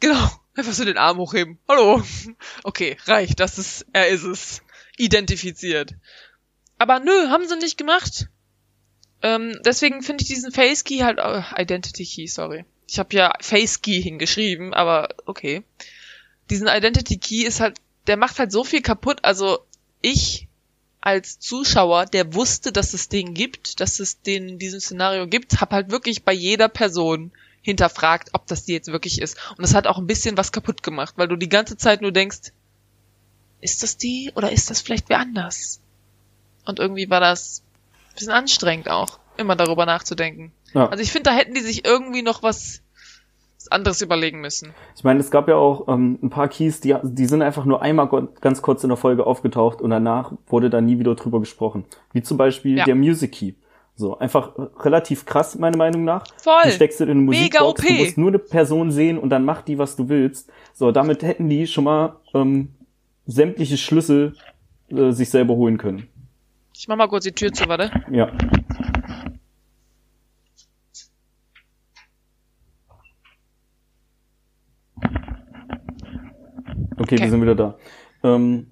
[0.00, 0.28] Genau.
[0.56, 1.58] Einfach so den Arm hochheben.
[1.68, 2.02] Hallo.
[2.64, 3.38] Okay, reicht.
[3.38, 4.62] Das ist, er ist es.
[4.96, 5.94] Identifiziert.
[6.78, 8.28] Aber nö, haben sie nicht gemacht.
[9.22, 12.64] Ähm, deswegen finde ich diesen Face Key halt, äh, Identity Key, sorry.
[12.86, 15.64] Ich habe ja Face Key hingeschrieben, aber okay.
[16.50, 19.20] Diesen Identity Key ist halt, der macht halt so viel kaputt.
[19.22, 19.58] Also
[20.00, 20.48] ich
[21.00, 25.60] als Zuschauer, der wusste, dass es den gibt, dass es den in diesem Szenario gibt,
[25.60, 29.36] hab halt wirklich bei jeder Person hinterfragt, ob das die jetzt wirklich ist.
[29.50, 32.12] Und das hat auch ein bisschen was kaputt gemacht, weil du die ganze Zeit nur
[32.12, 32.52] denkst,
[33.60, 35.80] ist das die oder ist das vielleicht wer anders?
[36.64, 37.62] Und irgendwie war das
[38.10, 40.52] ein bisschen anstrengend auch, immer darüber nachzudenken.
[40.72, 40.88] Ja.
[40.88, 42.80] Also ich finde, da hätten die sich irgendwie noch was
[43.70, 44.74] anderes überlegen müssen.
[44.96, 47.82] Ich meine, es gab ja auch ähm, ein paar Keys, die, die sind einfach nur
[47.82, 48.08] einmal
[48.40, 51.84] ganz kurz in der Folge aufgetaucht und danach wurde da nie wieder drüber gesprochen.
[52.12, 52.84] Wie zum Beispiel ja.
[52.84, 53.52] der Music Key.
[53.96, 56.24] So, einfach relativ krass, meiner Meinung nach.
[56.42, 56.62] Voll.
[56.64, 59.78] Du steckst in eine Musikbox, du musst nur eine Person sehen und dann macht die,
[59.78, 60.50] was du willst.
[60.72, 62.70] So, damit hätten die schon mal ähm,
[63.26, 64.34] sämtliche Schlüssel
[64.88, 66.08] äh, sich selber holen können.
[66.76, 67.92] Ich mach mal kurz die Tür zu, warte.
[68.10, 68.32] Ja.
[76.96, 77.78] Okay, okay, wir sind wieder da.
[78.22, 78.70] Ähm,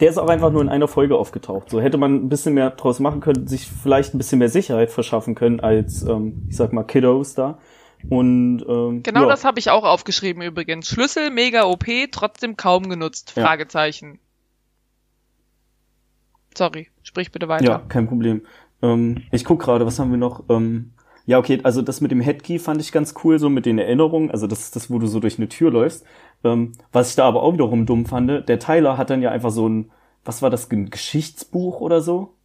[0.00, 1.70] der ist auch einfach nur in einer Folge aufgetaucht.
[1.70, 4.90] So hätte man ein bisschen mehr draus machen können, sich vielleicht ein bisschen mehr Sicherheit
[4.90, 7.58] verschaffen können als, ähm, ich sag mal, Kiddos da.
[8.08, 9.28] Und ähm, genau ja.
[9.28, 10.88] das habe ich auch aufgeschrieben übrigens.
[10.88, 13.32] Schlüssel mega OP, trotzdem kaum genutzt.
[13.34, 13.44] Ja.
[13.44, 14.20] Fragezeichen.
[16.56, 17.64] Sorry, sprich bitte weiter.
[17.64, 18.42] Ja, kein Problem.
[18.82, 20.44] Ähm, ich guck gerade, was haben wir noch?
[20.48, 20.92] Ähm,
[21.28, 24.30] ja, okay, also das mit dem Headkey fand ich ganz cool, so mit den Erinnerungen.
[24.30, 26.06] Also das ist das, wo du so durch eine Tür läufst.
[26.42, 29.50] Ähm, was ich da aber auch wiederum dumm fand, der Tyler hat dann ja einfach
[29.50, 29.90] so ein,
[30.24, 32.36] was war das, ein Geschichtsbuch oder so,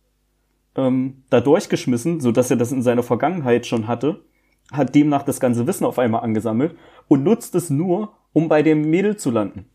[0.75, 4.25] ähm, da durchgeschmissen, so dass er das in seiner Vergangenheit schon hatte,
[4.69, 6.75] hat demnach das ganze Wissen auf einmal angesammelt
[7.07, 9.69] und nutzt es nur, um bei dem Mädel zu landen.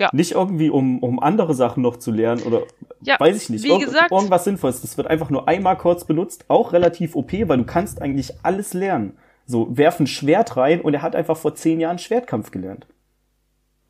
[0.00, 0.08] Ja.
[0.14, 2.62] Nicht irgendwie, um, um andere Sachen noch zu lernen oder
[3.02, 3.64] ja, weiß ich nicht.
[3.64, 4.80] Wie Irg gesagt, irgendwas Sinnvolles.
[4.80, 8.72] Das wird einfach nur einmal kurz benutzt, auch relativ OP, weil du kannst eigentlich alles
[8.72, 9.18] lernen.
[9.44, 12.86] So, werfen Schwert rein und er hat einfach vor zehn Jahren Schwertkampf gelernt.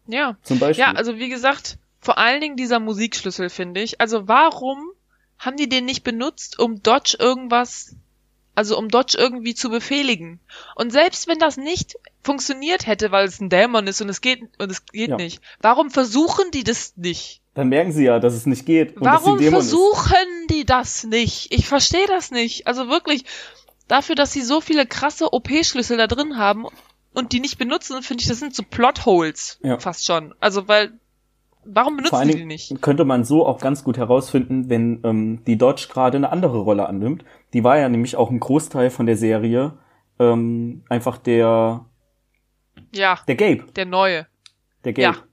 [0.09, 0.37] Ja.
[0.43, 0.85] Zum Beispiel.
[0.85, 4.01] Ja, also wie gesagt, vor allen Dingen dieser Musikschlüssel, finde ich.
[4.01, 4.91] Also warum
[5.39, 7.95] haben die den nicht benutzt, um Dodge irgendwas,
[8.61, 10.39] also um Dodge irgendwie zu befehligen?
[10.77, 14.43] Und selbst wenn das nicht funktioniert hätte, weil es ein Dämon ist und es geht,
[14.59, 15.17] und es geht ja.
[15.17, 17.41] nicht, warum versuchen die das nicht?
[17.55, 18.95] Dann merken sie ja, dass es nicht geht.
[18.97, 20.51] warum versuchen ist.
[20.51, 21.49] die das nicht?
[21.55, 22.67] Ich verstehe das nicht.
[22.67, 23.25] Also wirklich,
[23.89, 26.67] dafür, dass sie so viele krasse OP-Schlüssel da drin haben
[27.15, 29.79] und die nicht benutzen, finde ich, das sind so Plotholes ja.
[29.79, 30.35] fast schon.
[30.39, 30.93] Also weil
[31.65, 32.83] warum benutzen sie die nicht?
[32.83, 36.87] Könnte man so auch ganz gut herausfinden, wenn ähm, die Dodge gerade eine andere Rolle
[36.89, 37.25] annimmt.
[37.53, 39.75] Die war ja nämlich auch ein Großteil von der Serie
[40.19, 41.85] ähm, einfach der
[42.95, 44.27] ja der Gabe, der neue,
[44.85, 45.17] der Gabe.
[45.17, 45.25] Ja.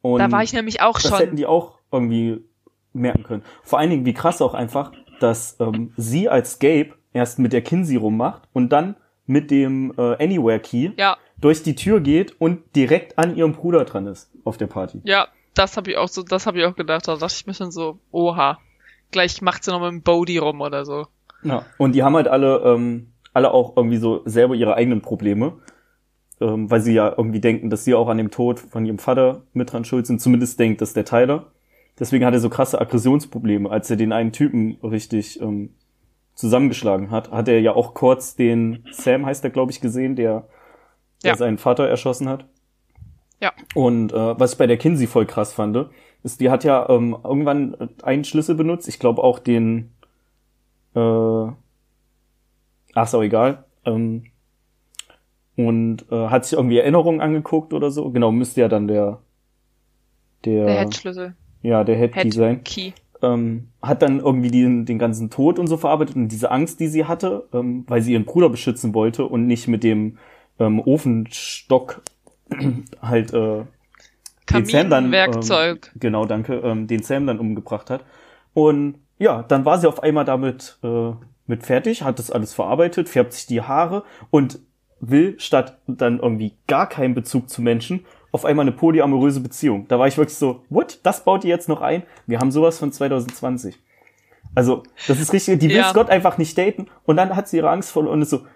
[0.00, 1.10] Und da war ich nämlich auch das schon.
[1.10, 2.44] Das hätten die auch irgendwie
[2.92, 3.42] merken können.
[3.62, 7.62] Vor allen Dingen, wie krass auch einfach, dass ähm, sie als Gabe erst mit der
[7.62, 11.16] Kinsey rummacht und dann mit dem äh, Anywhere Key ja.
[11.38, 15.00] durch die Tür geht und direkt an ihrem Bruder dran ist auf der Party.
[15.04, 17.08] Ja, das habe ich auch so, das habe ich auch gedacht.
[17.08, 18.58] Da dachte ich mir schon so, oha,
[19.10, 21.06] gleich macht sie noch mit dem Bodhi rum oder so.
[21.42, 25.58] Ja, und die haben halt alle, ähm, alle auch irgendwie so selber ihre eigenen Probleme,
[26.40, 29.42] ähm, weil sie ja irgendwie denken, dass sie auch an dem Tod von ihrem Vater
[29.52, 30.20] mit dran schuld sind.
[30.20, 31.52] Zumindest denkt das der Tyler.
[31.98, 35.70] Deswegen hat er so krasse Aggressionsprobleme, als er den einen Typen richtig ähm,
[36.34, 40.46] zusammengeschlagen hat, hat er ja auch kurz den Sam, heißt er, glaube ich, gesehen, der,
[41.24, 41.36] der ja.
[41.36, 42.46] seinen Vater erschossen hat.
[43.40, 43.52] Ja.
[43.74, 45.88] Und äh, was ich bei der Kinsey voll krass fand,
[46.22, 48.88] ist, die hat ja ähm, irgendwann einen Schlüssel benutzt.
[48.88, 49.92] Ich glaube auch den.
[50.94, 51.00] Äh,
[52.94, 53.64] ach so, egal.
[53.84, 54.24] Ähm,
[55.56, 58.10] und äh, hat sich irgendwie Erinnerungen angeguckt oder so.
[58.10, 59.20] Genau, müsste ja dann der
[60.44, 61.34] der, Der Headschlüssel.
[61.62, 62.64] ja der Head, Head sein.
[62.64, 62.92] Key.
[63.20, 66.86] Ähm, hat dann irgendwie den, den ganzen Tod und so verarbeitet und diese Angst, die
[66.86, 70.18] sie hatte, ähm, weil sie ihren Bruder beschützen wollte und nicht mit dem
[70.60, 72.02] ähm, Ofenstock
[73.02, 73.64] halt äh,
[74.52, 75.12] den Sam dann.
[75.12, 78.04] Ähm, genau, danke, ähm, den Sam dann umgebracht hat.
[78.54, 81.12] Und ja, dann war sie auf einmal damit äh,
[81.46, 84.60] mit fertig, hat das alles verarbeitet, färbt sich die Haare und
[85.00, 89.86] will statt dann irgendwie gar keinen Bezug zu Menschen auf einmal eine polyamoröse Beziehung.
[89.88, 91.00] Da war ich wirklich so, what?
[91.02, 92.02] Das baut ihr jetzt noch ein?
[92.26, 93.78] Wir haben sowas von 2020.
[94.54, 95.90] Also, das ist richtig, die will Ja.
[95.90, 98.46] Scott einfach nicht daten und dann hat sie ihre Angst verloren und ist so,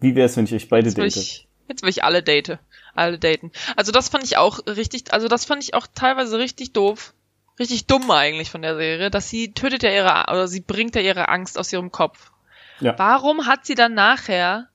[0.00, 1.16] wie wär's, wenn ich euch beide Jetzt will date?
[1.16, 2.58] ich, jetzt will ich alle date.
[2.94, 3.52] Alle daten.
[3.76, 7.14] Also das fand ich auch richtig, also das fand ich auch teilweise richtig doof.
[7.58, 11.02] Richtig dumm eigentlich von der Serie, dass sie tötet ja ihre, oder sie bringt ja
[11.02, 12.30] ihre Angst aus ihrem Kopf.
[12.80, 12.98] Ja.
[12.98, 14.68] Warum hat sie dann nachher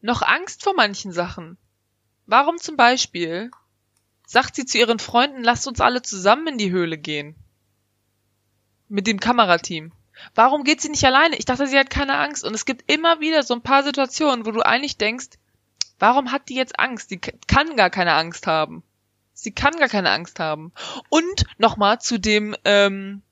[0.00, 1.58] noch Angst vor manchen Sachen?
[2.26, 3.50] Warum zum Beispiel
[4.26, 7.34] sagt sie zu ihren Freunden, lasst uns alle zusammen in die Höhle gehen?
[8.88, 9.92] Mit dem Kamerateam.
[10.34, 11.36] Warum geht sie nicht alleine?
[11.36, 12.44] Ich dachte, sie hat keine Angst.
[12.44, 15.28] Und es gibt immer wieder so ein paar Situationen, wo du eigentlich denkst,
[16.00, 17.10] warum hat die jetzt Angst?
[17.12, 18.82] Die kann gar keine Angst haben.
[19.32, 20.72] Sie kann gar keine Angst haben.
[21.08, 23.22] Und nochmal zu dem, ähm,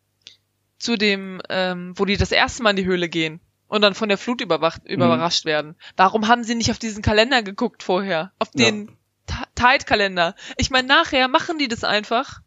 [0.79, 4.09] zu dem, ähm, wo die das erste Mal in die Höhle gehen und dann von
[4.09, 5.75] der Flut überwacht, überrascht werden.
[5.97, 8.33] Warum haben sie nicht auf diesen Kalender geguckt vorher?
[8.39, 8.67] Auf Ja.
[8.71, 10.35] den Ti- Tide-Kalender.
[10.57, 12.41] Ich meine, nachher machen die das einfach.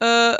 [0.00, 0.36] Äh,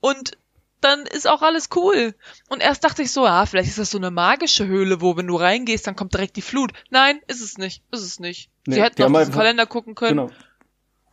[0.00, 0.36] und
[0.84, 2.14] dann ist auch alles cool.
[2.48, 5.26] Und erst dachte ich so, ah, vielleicht ist das so eine magische Höhle, wo wenn
[5.26, 6.72] du reingehst, dann kommt direkt die Flut.
[6.90, 7.82] Nein, ist es nicht.
[7.90, 8.50] Ist es nicht.
[8.66, 10.26] Nee, sie hätten auf diesen Kalender gucken können.
[10.26, 10.30] Genau.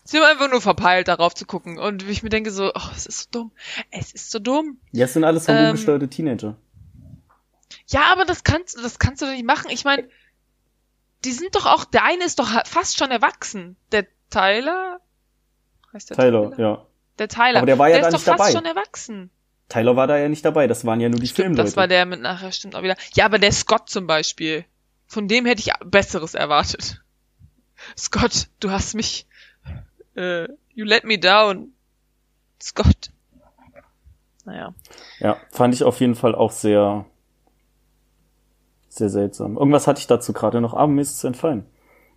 [0.04, 1.78] Sie haben einfach nur verpeilt, darauf zu gucken.
[1.78, 3.52] Und ich mir denke so, oh, es ist so dumm.
[3.92, 4.80] Es ist so dumm.
[4.92, 6.56] Jetzt sind alles Ähm, hormongesteuerte Teenager.
[7.88, 9.70] Ja, aber das kannst, das kannst du doch nicht machen.
[9.70, 10.10] Ich meine,
[11.26, 13.76] die sind doch auch, der eine ist doch fast schon erwachsen.
[13.92, 15.00] Der Tyler?
[15.94, 16.86] Heißt der Tyler, ja.
[17.20, 17.58] Der Tyler.
[17.58, 18.52] Aber der war ja der ist nicht doch fast dabei.
[18.52, 19.30] schon erwachsen.
[19.70, 21.64] Tyler war da ja nicht dabei, das waren ja nur die Stimmt, Filmleute.
[21.68, 22.96] das war der mit nachher, stimmt auch wieder.
[23.14, 24.66] Ja, aber der Scott zum Beispiel.
[25.06, 27.02] Von dem hätte ich Besseres erwartet.
[27.98, 29.28] Scott, du hast mich,
[30.16, 31.74] äh, you let me down.
[32.62, 33.12] Scott.
[34.44, 34.74] Naja.
[35.20, 37.06] Ja, fand ich auf jeden Fall auch sehr,
[38.90, 39.56] sehr seltsam.
[39.56, 41.66] Irgendwas hatte ich dazu gerade noch, aber mir ist es entfallen.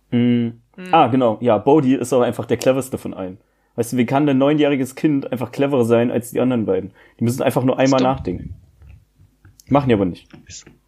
[0.09, 0.49] Mm.
[0.91, 3.39] Ah, genau, ja, Bodhi ist aber einfach der cleverste von allen.
[3.75, 6.91] Weißt du, wie kann ein neunjähriges Kind einfach cleverer sein als die anderen beiden?
[7.19, 8.11] Die müssen einfach nur einmal Stimmt.
[8.17, 8.53] nachdenken.
[9.69, 10.27] Machen die aber nicht.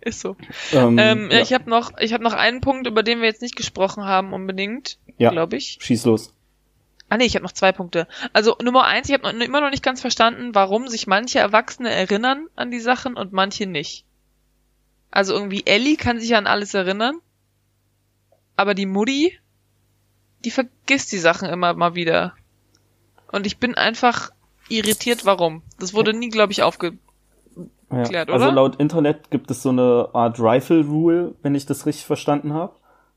[0.01, 0.35] Ist so.
[0.73, 3.41] Ähm, Ähm, ja, Ich habe noch, ich habe noch einen Punkt, über den wir jetzt
[3.41, 5.31] nicht gesprochen haben unbedingt, Ja.
[5.31, 5.77] glaube ich.
[5.81, 6.33] schieß los.
[7.09, 8.07] Ah nee, ich habe noch zwei Punkte.
[8.33, 11.89] Also Nummer eins, ich habe noch, immer noch nicht ganz verstanden, warum sich manche Erwachsene
[11.89, 14.05] erinnern an die Sachen und manche nicht.
[15.11, 17.15] Also irgendwie Ellie kann sich an alles erinnern,
[18.55, 19.37] aber die Mutti,
[20.43, 22.33] die vergisst die Sachen immer mal wieder.
[23.35, 24.31] Und ich bin einfach
[24.69, 25.61] irritiert, warum.
[25.77, 26.93] Das wurde nie, glaube ich, aufge...
[27.91, 28.23] Ja.
[28.23, 28.51] Also oder?
[28.51, 32.73] laut Internet gibt es so eine Art Rifle Rule, wenn ich das richtig verstanden habe.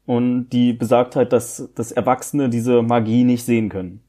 [0.06, 4.02] Und die besagt halt, dass, dass Erwachsene diese Magie nicht sehen können.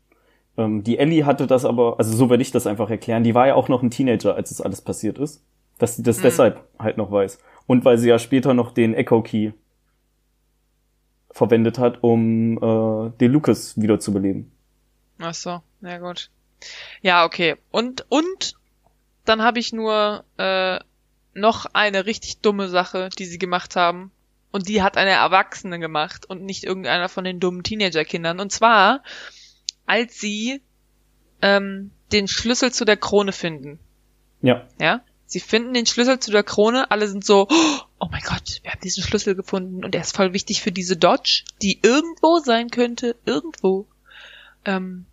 [0.57, 3.47] Ähm, die Ellie hatte das aber, also so werde ich das einfach erklären, die war
[3.47, 5.43] ja auch noch ein Teenager, als das alles passiert ist.
[5.77, 6.23] Dass sie das Mhm.
[6.23, 7.37] deshalb halt noch weiß.
[7.67, 9.51] Und weil sie ja später noch den Echo Key
[11.31, 14.51] verwendet hat, um äh, den Lucas wiederzubeleben.
[15.19, 16.29] Ach so, na gut.
[17.01, 17.55] Ja, okay.
[17.71, 18.55] Und, und
[19.25, 20.79] dann habe ich nur äh,
[21.33, 24.11] noch eine richtig dumme Sache, die sie gemacht haben.
[24.51, 28.39] Und die hat eine Erwachsene gemacht und nicht irgendeiner von den dummen Teenagerkindern.
[28.39, 29.03] Und zwar,
[29.85, 30.61] als sie
[31.41, 33.79] ähm, den Schlüssel zu der Krone finden.
[34.41, 34.67] Ja.
[34.79, 35.01] Ja?
[35.25, 37.47] Sie finden den Schlüssel zu der Krone, alle sind so,
[37.99, 40.97] oh mein Gott, wir haben diesen Schlüssel gefunden und er ist voll wichtig für diese
[40.97, 43.85] Dodge, die irgendwo sein könnte, irgendwo.
[44.65, 45.05] Ähm,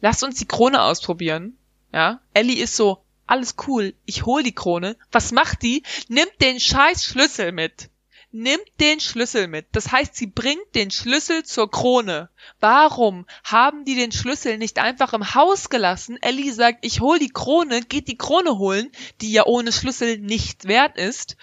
[0.00, 1.56] lasst uns die Krone ausprobieren.
[1.92, 2.20] Ja?
[2.34, 4.96] Ellie ist so, alles cool, ich hol die Krone.
[5.12, 5.82] Was macht die?
[6.08, 7.90] Nimmt den scheiß Schlüssel mit.
[8.30, 9.66] Nimmt den Schlüssel mit.
[9.72, 12.28] Das heißt, sie bringt den Schlüssel zur Krone.
[12.60, 16.18] Warum haben die den Schlüssel nicht einfach im Haus gelassen?
[16.20, 20.66] Ellie sagt, ich hol die Krone, geht die Krone holen, die ja ohne Schlüssel nichts
[20.66, 21.36] wert ist,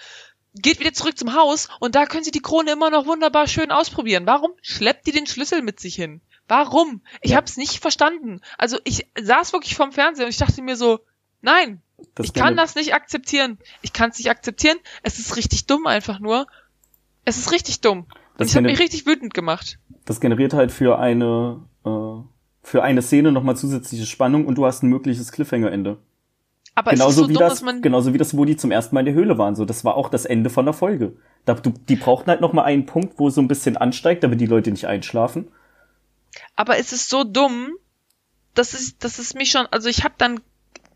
[0.54, 3.70] geht wieder zurück zum Haus und da können sie die Krone immer noch wunderbar schön
[3.70, 4.26] ausprobieren.
[4.26, 6.20] Warum schleppt die den Schlüssel mit sich hin?
[6.48, 7.00] Warum?
[7.22, 7.38] Ich Ja.
[7.38, 8.40] hab's nicht verstanden.
[8.58, 11.00] Also ich saß wirklich vorm Fernseher und ich dachte mir so,
[11.42, 11.80] nein,
[12.14, 13.58] Das ich kann das nicht akzeptieren.
[13.82, 14.76] Ich kann es nicht akzeptieren.
[15.02, 16.46] Es ist richtig dumm einfach nur.
[17.24, 18.00] Es ist richtig dumm.
[18.00, 19.78] Und Das ich habe gener- mich richtig wütend gemacht.
[20.04, 22.22] Das generiert halt für eine, äh,
[22.62, 25.98] für eine Szene nochmal zusätzliche Spannung und du hast ein mögliches Cliffhanger-Ende.
[26.74, 27.80] Aber es ist Genauso so wie dumm, das, dass man.
[27.82, 29.56] genauso wie das, wo die zum ersten Mal in der Höhle waren.
[29.56, 31.16] So, das war auch das Ende von der Folge.
[31.46, 34.22] Da, du, die brauchten halt noch mal einen Punkt, wo es so ein bisschen ansteigt,
[34.22, 35.48] damit die Leute nicht einschlafen.
[36.54, 37.72] Aber es ist so dumm,
[38.54, 40.40] dass es, dass es mich schon, also ich habe dann,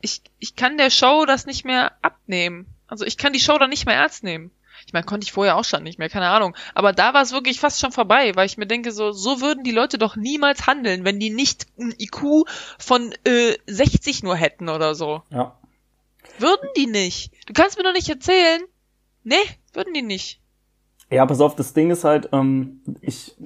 [0.00, 2.66] ich, ich kann der Show das nicht mehr abnehmen.
[2.86, 4.50] Also ich kann die Show dann nicht mehr ernst nehmen.
[4.86, 6.56] Ich meine, konnte ich vorher auch schon nicht mehr, keine Ahnung.
[6.74, 9.62] Aber da war es wirklich fast schon vorbei, weil ich mir denke, so, so würden
[9.62, 12.48] die Leute doch niemals handeln, wenn die nicht ein IQ
[12.78, 15.22] von äh, 60 nur hätten oder so.
[15.30, 15.58] Ja.
[16.38, 17.32] Würden die nicht.
[17.46, 18.62] Du kannst mir doch nicht erzählen.
[19.22, 19.36] Nee,
[19.74, 20.40] würden die nicht.
[21.10, 23.36] Ja, pass auf, das Ding ist halt, ähm, ich,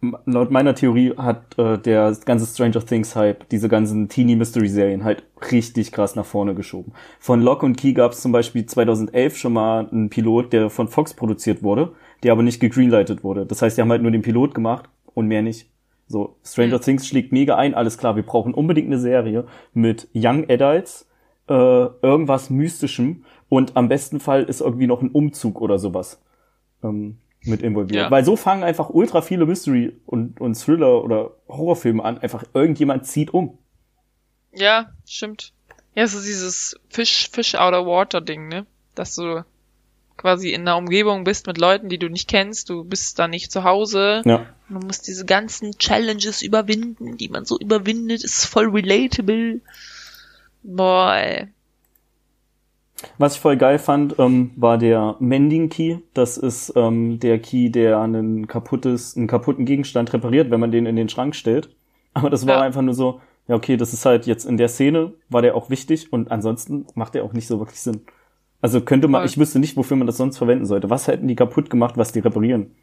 [0.00, 5.04] laut meiner Theorie hat äh, der ganze Stranger Things Hype diese ganzen Teenie Mystery Serien
[5.04, 6.92] halt richtig krass nach vorne geschoben.
[7.18, 10.88] Von Lock und Key gab es zum Beispiel 2011 schon mal einen Pilot, der von
[10.88, 13.46] Fox produziert wurde, der aber nicht gegreenlightet wurde.
[13.46, 15.70] Das heißt, die haben halt nur den Pilot gemacht und mehr nicht.
[16.08, 16.82] So, Stranger Mhm.
[16.82, 21.08] Things schlägt mega ein, alles klar, wir brauchen unbedingt eine Serie mit Young Adults,
[21.48, 26.22] äh, irgendwas Mystischem und am besten Fall ist irgendwie noch ein Umzug oder sowas
[26.82, 28.04] ähm, mit involviert.
[28.04, 28.10] Ja.
[28.10, 32.18] Weil so fangen einfach ultra viele Mystery und, und Thriller oder Horrorfilme an.
[32.18, 33.58] Einfach irgendjemand zieht um.
[34.52, 35.52] Ja, stimmt.
[35.94, 38.66] Ja, es ist dieses Fish, Fish out of water Ding, ne?
[38.94, 39.44] Dass du
[40.16, 43.52] quasi in einer Umgebung bist mit Leuten, die du nicht kennst, du bist da nicht
[43.52, 44.22] zu Hause.
[44.24, 44.46] Ja.
[44.68, 49.60] Man muss diese ganzen Challenges überwinden, die man so überwindet, ist voll relatable.
[50.62, 51.48] Boah, ey.
[53.18, 55.98] Was ich voll geil fand, ähm, war der Mending Key.
[56.14, 60.86] Das ist ähm, der Key, der einen kaputtes, einen kaputten Gegenstand repariert, wenn man den
[60.86, 61.68] in den Schrank stellt.
[62.14, 62.62] Aber das war Ja.
[62.62, 65.68] einfach nur so, ja okay, das ist halt jetzt in der Szene, war der auch
[65.68, 68.00] wichtig und ansonsten macht der auch nicht so wirklich Sinn.
[68.62, 69.26] Also könnte man, Voll.
[69.28, 70.88] ich wüsste nicht, wofür man das sonst verwenden sollte.
[70.88, 72.74] Was hätten die kaputt gemacht, was die reparieren?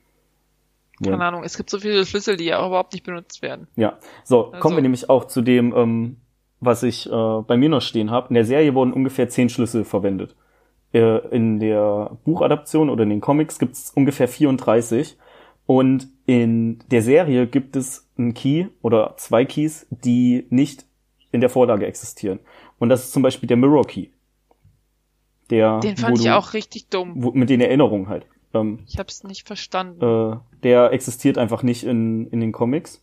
[1.04, 3.68] Keine Ahnung, es gibt so viele Schlüssel, die ja auch überhaupt nicht benutzt werden.
[3.76, 6.18] Ja, so, Also- kommen wir nämlich auch zu dem, ähm,
[6.66, 8.30] was ich äh, bei mir noch stehen habe.
[8.30, 10.36] In der Serie wurden ungefähr zehn Schlüssel verwendet.
[10.94, 15.18] Äh, in der Buchadaption oder in den Comics gibt es ungefähr 34.
[15.66, 20.86] Und in der Serie gibt es einen Key oder zwei Keys, die nicht
[21.32, 22.40] in der Vorlage existieren.
[22.80, 24.08] Und das ist zum Beispiel der Mirror Key.
[25.50, 27.14] Der, Den fand ich du- auch richtig dumm.
[27.16, 28.26] Wo, mit den Erinnerungen halt.
[28.54, 30.02] Ähm, Ich hab's nicht verstanden.
[30.02, 33.02] äh, der existiert einfach nicht in, in den Comics.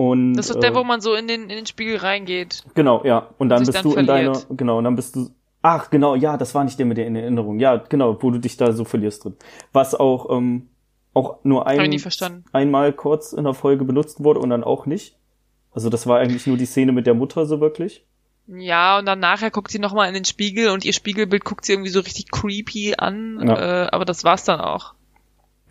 [0.00, 2.64] Und, das ist äh, der, wo man so in den, in den Spiegel reingeht.
[2.74, 3.28] Genau, ja.
[3.36, 4.58] Und dann bist dann du in deiner, verliert.
[4.58, 5.28] genau, und dann bist du,
[5.60, 7.60] ach, genau, ja, das war nicht der mit der in Erinnerung.
[7.60, 9.36] Ja, genau, wo du dich da so verlierst drin.
[9.74, 10.70] Was auch, ähm,
[11.12, 12.02] auch nur ein,
[12.52, 15.18] einmal kurz in der Folge benutzt wurde und dann auch nicht.
[15.70, 18.06] Also das war eigentlich nur die Szene mit der Mutter so wirklich.
[18.46, 21.74] Ja, und dann nachher guckt sie nochmal in den Spiegel und ihr Spiegelbild guckt sie
[21.74, 23.84] irgendwie so richtig creepy an, Ja.
[23.84, 24.94] äh, aber das war's dann auch.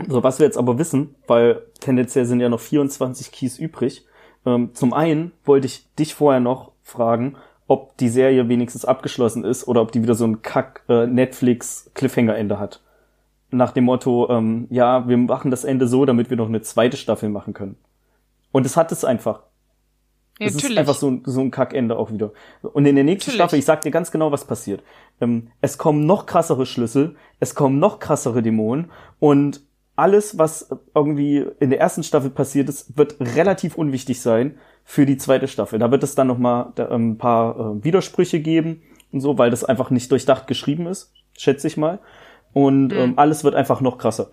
[0.08, 4.06] So, was wir jetzt aber wissen, weil tendenziell sind ja noch 24 Keys übrig.
[4.45, 7.36] Ähm, zum einen wollte ich dich vorher noch fragen,
[7.67, 11.91] ob die Serie wenigstens abgeschlossen ist oder ob die wieder so ein Kack äh, Netflix
[11.93, 12.82] Cliffhanger-Ende hat.
[13.52, 16.97] Nach dem Motto, ähm, ja, wir machen das Ende so, damit wir noch eine zweite
[16.97, 17.78] Staffel machen können.
[18.52, 19.41] Und es hat es einfach.
[20.39, 20.80] Ja, es ist natürlich.
[20.80, 22.32] einfach so, ein- so ein Kackende auch wieder.
[22.62, 23.36] Und in der nächsten Natürlich.
[23.36, 24.82] Staffel, ich sag dir ganz genau, was passiert.
[25.19, 29.62] Ähm, es kommen noch krassere Schlüssel, es kommen noch krassere Dämonen und
[30.00, 35.18] alles, was irgendwie in der ersten Staffel passiert ist, wird relativ unwichtig sein für die
[35.18, 35.78] zweite Staffel.
[35.78, 38.82] Da wird es dann noch mal da, ähm, ein paar äh, Widersprüche geben
[39.12, 42.00] und so, weil das einfach nicht durchdacht geschrieben ist, schätze ich mal.
[42.54, 44.32] Und ähm, alles wird einfach noch krasser.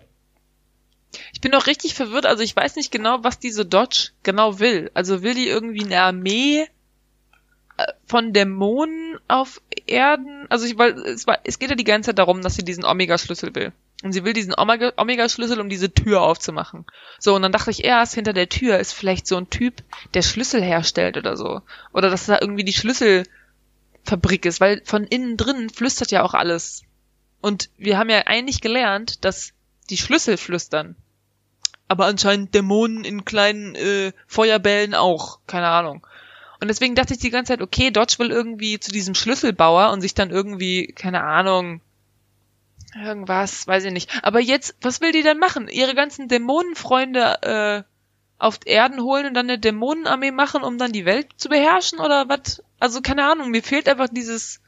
[1.33, 4.89] Ich bin noch richtig verwirrt, also ich weiß nicht genau, was diese Dodge genau will.
[4.93, 6.65] Also will die irgendwie eine Armee
[8.05, 10.47] von Dämonen auf Erden?
[10.49, 12.85] Also ich, weil es, war, es geht ja die ganze Zeit darum, dass sie diesen
[12.85, 13.71] Omega-Schlüssel will.
[14.03, 16.85] Und sie will diesen Omega- Omega-Schlüssel, um diese Tür aufzumachen.
[17.19, 20.21] So, und dann dachte ich erst, hinter der Tür ist vielleicht so ein Typ, der
[20.21, 21.61] Schlüssel herstellt oder so.
[21.93, 26.83] Oder dass da irgendwie die Schlüsselfabrik ist, weil von innen drin flüstert ja auch alles.
[27.41, 29.53] Und wir haben ja eigentlich gelernt, dass
[29.89, 30.95] die Schlüssel flüstern.
[31.87, 35.39] Aber anscheinend Dämonen in kleinen äh, Feuerbällen auch.
[35.47, 36.05] Keine Ahnung.
[36.59, 40.01] Und deswegen dachte ich die ganze Zeit, okay, Dodge will irgendwie zu diesem Schlüsselbauer und
[40.01, 41.81] sich dann irgendwie, keine Ahnung,
[42.95, 44.09] irgendwas, weiß ich nicht.
[44.23, 45.67] Aber jetzt, was will die denn machen?
[45.67, 47.83] Ihre ganzen Dämonenfreunde äh,
[48.39, 52.29] auf Erden holen und dann eine Dämonenarmee machen, um dann die Welt zu beherrschen oder
[52.29, 52.63] was?
[52.79, 54.61] Also keine Ahnung, mir fehlt einfach dieses,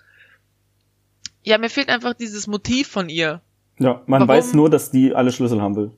[1.44, 3.42] ja, mir fehlt einfach dieses Motiv von ihr.
[3.80, 4.28] Ja, man Warum?
[4.28, 5.92] weiß nur, dass die alle Schlüssel haben will.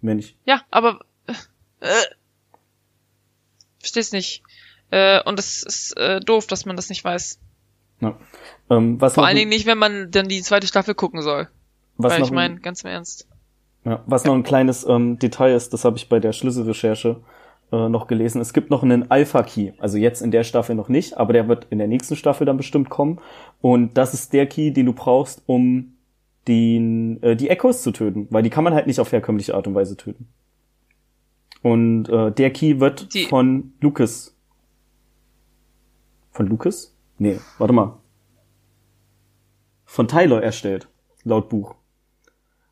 [0.00, 0.36] Mehr nicht.
[0.44, 1.32] Ja, aber äh,
[1.80, 2.06] äh,
[3.78, 4.42] versteh's nicht.
[4.90, 7.38] Äh, und es ist äh, doof, dass man das nicht weiß.
[8.00, 8.16] Ja.
[8.70, 11.48] Ähm, was Vor allen Dingen nicht, wenn man dann die zweite Staffel gucken soll.
[11.96, 13.26] was Weil noch ich meine, ganz im Ernst.
[13.84, 17.20] Ja, was noch ein kleines ähm, Detail ist, das habe ich bei der Schlüsselrecherche
[17.72, 18.40] äh, noch gelesen.
[18.40, 19.72] Es gibt noch einen Alpha-Key.
[19.78, 22.56] Also jetzt in der Staffel noch nicht, aber der wird in der nächsten Staffel dann
[22.56, 23.20] bestimmt kommen.
[23.60, 25.94] Und das ist der Key, den du brauchst, um
[26.46, 29.66] den, äh, die Echos zu töten, weil die kann man halt nicht auf herkömmliche Art
[29.66, 30.28] und Weise töten.
[31.62, 34.34] Und äh, der Key wird Die- von Lucas.
[36.38, 36.96] Von Lucas?
[37.18, 37.98] Nee, warte mal.
[39.84, 40.88] Von Tyler erstellt,
[41.24, 41.74] laut Buch.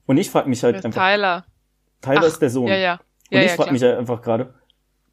[0.07, 1.45] Und ich frage mich halt ist einfach, Tyler.
[2.01, 2.69] Tyler Ach, ist der Sohn.
[2.69, 2.93] Ja, ja.
[2.93, 3.01] Und
[3.33, 4.55] Ja, ich ja, frage mich halt einfach gerade,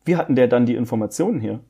[0.06, 1.62] wie hatten der dann die Informationen her?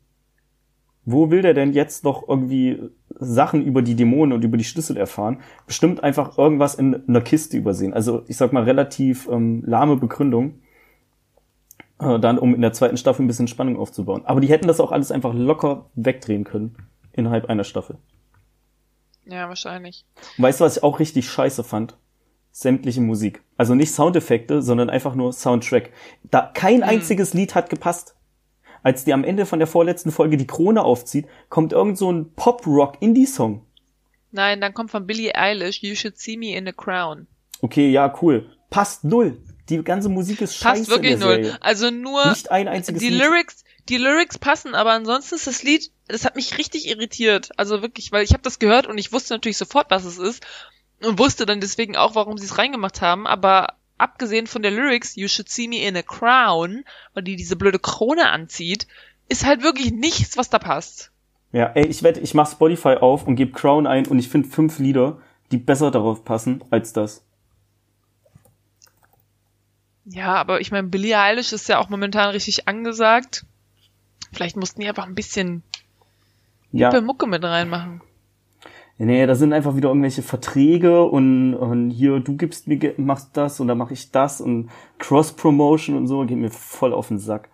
[1.05, 4.97] Wo will der denn jetzt noch irgendwie Sachen über die Dämonen und über die Schlüssel
[4.97, 5.39] erfahren?
[5.65, 7.93] Bestimmt einfach irgendwas in einer Kiste übersehen.
[7.93, 10.59] Also ich sag mal relativ ähm, lahme Begründung,
[12.05, 14.23] äh, dann um in der zweiten Staffel ein bisschen Spannung aufzubauen.
[14.25, 16.75] Aber die hätten das auch alles einfach locker wegdrehen können
[17.13, 17.97] innerhalb einer Staffel.
[19.25, 20.05] Ja, wahrscheinlich.
[20.37, 21.97] Und weißt du, was ich auch richtig scheiße fand?
[22.51, 23.41] Sämtliche Musik.
[23.57, 25.91] Also nicht Soundeffekte, sondern einfach nur Soundtrack.
[26.29, 26.89] Da kein Hm.
[26.89, 28.15] einziges Lied hat gepasst.
[28.83, 32.33] Als die am Ende von der vorletzten Folge die Krone aufzieht, kommt irgend so ein
[32.33, 33.65] Pop-Rock-Indie-Song.
[34.31, 37.27] Nein, dann kommt von Billie Eilish, You Should See Me in a Crown.
[37.61, 38.49] Okay, ja, cool.
[38.69, 39.37] Passt null.
[39.69, 41.57] Die ganze Musik ist scheiße Passt wirklich null.
[41.61, 43.21] Also nur Nicht ein einziges die Lied.
[43.21, 47.51] Lyrics, die Lyrics passen, aber ansonsten ist das Lied, das hat mich richtig irritiert.
[47.57, 50.45] Also wirklich, weil ich habe das gehört und ich wusste natürlich sofort, was es ist
[51.01, 55.15] und wusste dann deswegen auch, warum sie es reingemacht haben, aber abgesehen von der Lyrics,
[55.15, 56.83] You should see me in a crown,
[57.13, 58.87] weil die diese blöde Krone anzieht,
[59.29, 61.11] ist halt wirklich nichts, was da passt.
[61.51, 64.49] Ja, ey, ich wette, ich mach Spotify auf und gebe Crown ein und ich finde
[64.49, 65.19] fünf Lieder,
[65.51, 67.23] die besser darauf passen als das.
[70.05, 73.45] Ja, aber ich meine, Billie Eilish ist ja auch momentan richtig angesagt.
[74.33, 75.63] Vielleicht mussten die einfach ein bisschen
[76.71, 76.99] Ja.
[77.01, 78.01] Mucke mit reinmachen.
[78.97, 83.59] Nee, da sind einfach wieder irgendwelche Verträge und, und hier, du gibst mir, machst das
[83.59, 87.49] und dann mache ich das und Cross-Promotion und so, geht mir voll auf den Sack.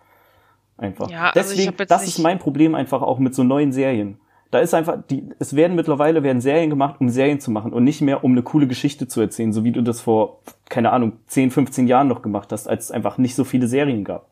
[0.76, 1.10] Einfach.
[1.10, 4.18] Ja, also ich Deswegen, jetzt das ist mein Problem einfach auch mit so neuen Serien.
[4.50, 7.84] Da ist einfach, die, es werden mittlerweile werden Serien gemacht, um Serien zu machen und
[7.84, 11.12] nicht mehr, um eine coole Geschichte zu erzählen, so wie du das vor, keine Ahnung,
[11.28, 14.26] 10, 15 Jahren noch gemacht hast, als es einfach nicht so viele Serien gab.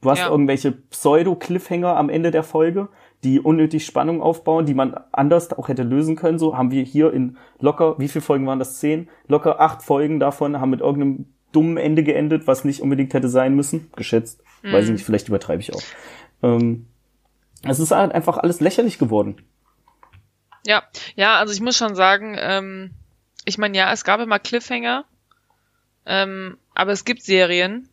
[0.00, 0.28] Du hast Ja.
[0.30, 2.88] irgendwelche Pseudo-Cliffhanger am Ende der Folge,
[3.24, 6.38] die unnötig Spannung aufbauen, die man anders auch hätte lösen können.
[6.38, 8.78] So haben wir hier in locker, wie viele Folgen waren das?
[8.80, 9.08] Zehn?
[9.28, 13.54] Locker acht Folgen davon haben mit irgendeinem dummen Ende geendet, was nicht unbedingt hätte sein
[13.54, 13.90] müssen.
[13.94, 14.42] Geschätzt.
[14.62, 15.82] Weiß ich nicht, vielleicht übertreibe ich auch.
[16.42, 16.86] Ähm,
[17.62, 19.36] es ist halt einfach alles lächerlich geworden.
[20.64, 20.82] Ja,
[21.16, 22.90] ja, also ich muss schon sagen, ähm,
[23.44, 25.04] ich meine, ja, es gab immer Cliffhanger,
[26.06, 27.88] ähm, aber es gibt Serien,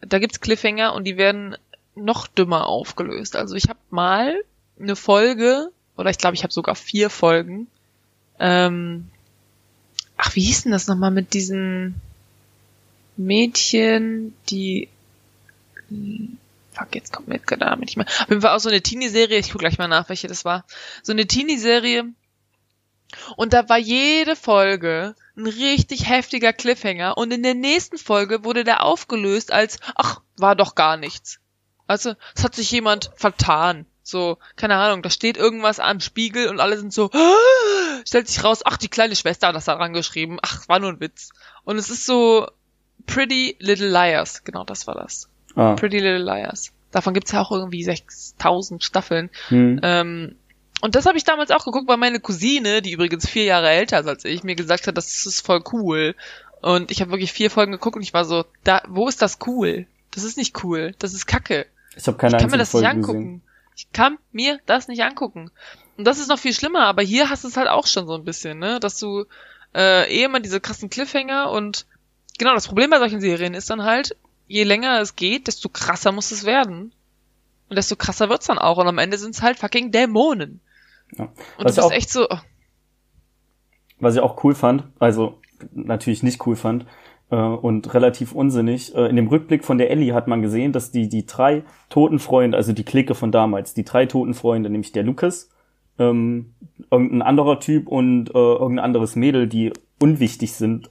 [0.00, 1.56] da gibt's Cliffhanger und die werden
[1.94, 3.36] noch dümmer aufgelöst.
[3.36, 4.42] Also ich habe mal
[4.78, 7.66] eine Folge, oder ich glaube, ich habe sogar vier Folgen,
[8.38, 9.08] ähm,
[10.16, 12.00] ach, wie hieß denn das nochmal mit diesen
[13.16, 14.88] Mädchen, die
[16.76, 18.06] Fuck, jetzt kommt mir der Name nicht mehr.
[18.06, 19.38] Auf jeden Fall auch so eine Teenie-Serie.
[19.38, 20.66] Ich guck gleich mal nach, welche das war.
[21.02, 22.04] So eine Teenie-Serie.
[23.36, 27.16] Und da war jede Folge ein richtig heftiger Cliffhanger.
[27.16, 31.40] Und in der nächsten Folge wurde der aufgelöst als, ach, war doch gar nichts.
[31.86, 33.86] Also, es hat sich jemand vertan.
[34.02, 37.10] So, keine Ahnung, da steht irgendwas am Spiegel und alle sind so,
[38.06, 40.38] stellt sich raus, ach, die kleine Schwester hat das da dran geschrieben.
[40.42, 41.30] Ach, war nur ein Witz.
[41.64, 42.46] Und es ist so
[43.06, 44.44] Pretty Little Liars.
[44.44, 45.30] Genau, das war das.
[45.56, 46.72] Ah, Pretty Little Liars.
[46.92, 49.30] Davon gibt's ja auch irgendwie 6000 Staffeln.
[49.48, 49.80] hm.
[49.82, 50.36] Ähm,
[50.82, 53.98] und das habe ich damals auch geguckt, weil meine Cousine, die übrigens vier Jahre älter
[54.00, 56.14] ist als ich, mir gesagt hat, das ist voll cool.
[56.60, 59.38] Und ich habe wirklich vier Folgen geguckt und ich war so, da, wo ist das
[59.46, 59.86] cool?
[60.14, 60.94] Das ist nicht cool.
[60.98, 61.66] Das ist Kacke.
[61.96, 63.18] Ich habe keine Ich kann mir das nicht Folge angucken.
[63.18, 63.42] gesehen.
[63.74, 65.50] Ich kann mir das nicht angucken.
[65.96, 68.14] Und das ist noch viel schlimmer, aber hier hast du es halt auch schon so
[68.14, 68.78] ein bisschen, ne?
[68.78, 69.24] Dass du
[69.74, 71.86] äh, eh immer diese krassen Cliffhanger und
[72.38, 74.14] genau, das Problem bei solchen Serien ist dann halt,
[74.46, 76.92] je länger es geht, desto krasser muss es werden.
[77.68, 78.78] Und desto krasser wird's dann auch.
[78.78, 80.60] Und am Ende sind's halt fucking Dämonen.
[81.16, 81.24] Ja.
[81.58, 82.38] Und Was du ich bist auch- echt so, oh,
[83.98, 85.38] was ich auch cool fand, also
[85.72, 86.84] natürlich nicht cool fand
[87.30, 88.94] äh, und relativ unsinnig.
[88.94, 92.18] Äh, in dem Rückblick von der Ellie hat man gesehen, dass die die drei toten
[92.18, 95.48] Freunde, also die Clique von damals, die drei toten Freunde, nämlich der Lucas,
[95.98, 96.52] ähm,
[96.90, 100.90] irgendein anderer Typ und äh, irgendein anderes Mädel, die unwichtig sind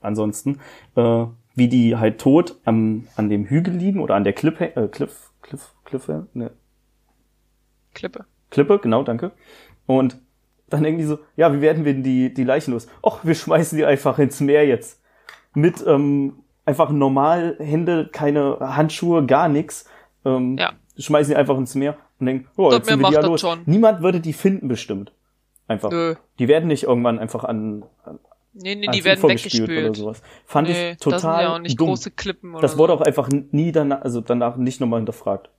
[0.00, 0.60] ansonsten,
[0.94, 1.24] äh,
[1.54, 5.30] wie die halt tot am, an dem Hügel liegen oder an der Klippe, äh, Cliff,
[5.42, 6.50] Cliff, Cliffe, ne,
[7.94, 8.24] Klippe.
[8.50, 9.32] Klippe, genau, danke.
[9.86, 10.18] Und
[10.68, 12.88] dann irgendwie so, ja, wie werden wir denn die, die Leichen los?
[13.02, 15.00] Och, wir schmeißen die einfach ins Meer jetzt.
[15.54, 19.88] Mit ähm, einfach normal Hände, keine Handschuhe, gar nix.
[20.24, 20.72] Ähm, Ja.
[20.96, 23.40] Schmeißen die einfach ins Meer und denken, oh, jetzt sind wir die ja los.
[23.40, 23.60] schon.
[23.66, 25.12] Niemand würde die finden bestimmt.
[25.66, 25.90] Einfach.
[25.90, 26.14] Nö.
[26.38, 28.18] Die werden nicht irgendwann einfach an, an
[28.54, 29.90] Nee, nee, die werden weggespült.
[29.90, 30.22] oder sowas.
[30.46, 31.88] Fand Nee, ich total das sind ja auch nicht dumm.
[31.88, 32.78] große Klippen oder das so.
[32.78, 35.50] wurde auch einfach nie danach, also danach nicht nochmal hinterfragt.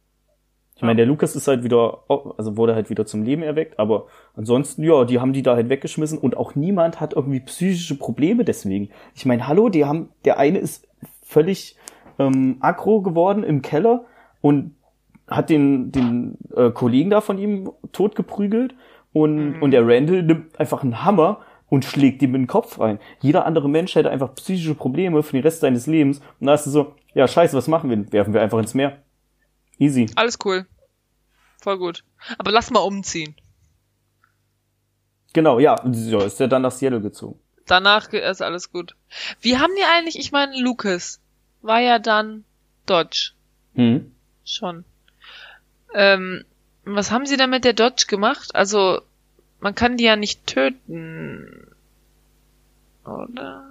[0.77, 2.03] Ich meine, der Lukas ist halt wieder,
[2.37, 5.69] also wurde halt wieder zum Leben erweckt, aber ansonsten, ja, die haben die da halt
[5.69, 8.89] weggeschmissen und auch niemand hat irgendwie psychische Probleme deswegen.
[9.13, 10.85] Ich meine, hallo, die haben, der eine ist
[11.23, 11.77] völlig
[12.19, 14.03] ähm, aggro geworden im Keller
[14.41, 14.75] und
[15.29, 18.75] hat den, den äh, Kollegen da von ihm totgeprügelt
[19.13, 21.39] und, und der Randall nimmt einfach einen Hammer
[21.69, 22.99] und schlägt ihm in den Kopf rein.
[23.21, 26.65] Jeder andere Mensch hätte einfach psychische Probleme für den Rest seines Lebens und da ist
[26.65, 28.11] es so, ja scheiße, was machen wir?
[28.11, 29.01] Werfen wir einfach ins Meer.
[29.77, 30.09] Easy.
[30.15, 30.65] Alles cool.
[31.61, 32.03] Voll gut.
[32.37, 33.35] Aber lass mal umziehen.
[35.33, 37.39] Genau, ja, so ist er dann nach Seattle gezogen.
[37.65, 38.95] Danach ist alles gut.
[39.41, 41.19] Wie haben die eigentlich, ich meine, Lucas
[41.61, 42.45] war ja dann
[42.85, 43.31] Dodge.
[43.73, 44.13] Hm.
[44.45, 44.85] Schon.
[45.93, 46.45] Ähm,
[46.85, 48.53] was haben sie denn mit der Dodge gemacht?
[48.53, 49.01] Also,
[49.59, 51.67] man kann die ja nicht töten.
[53.05, 53.63] Oder?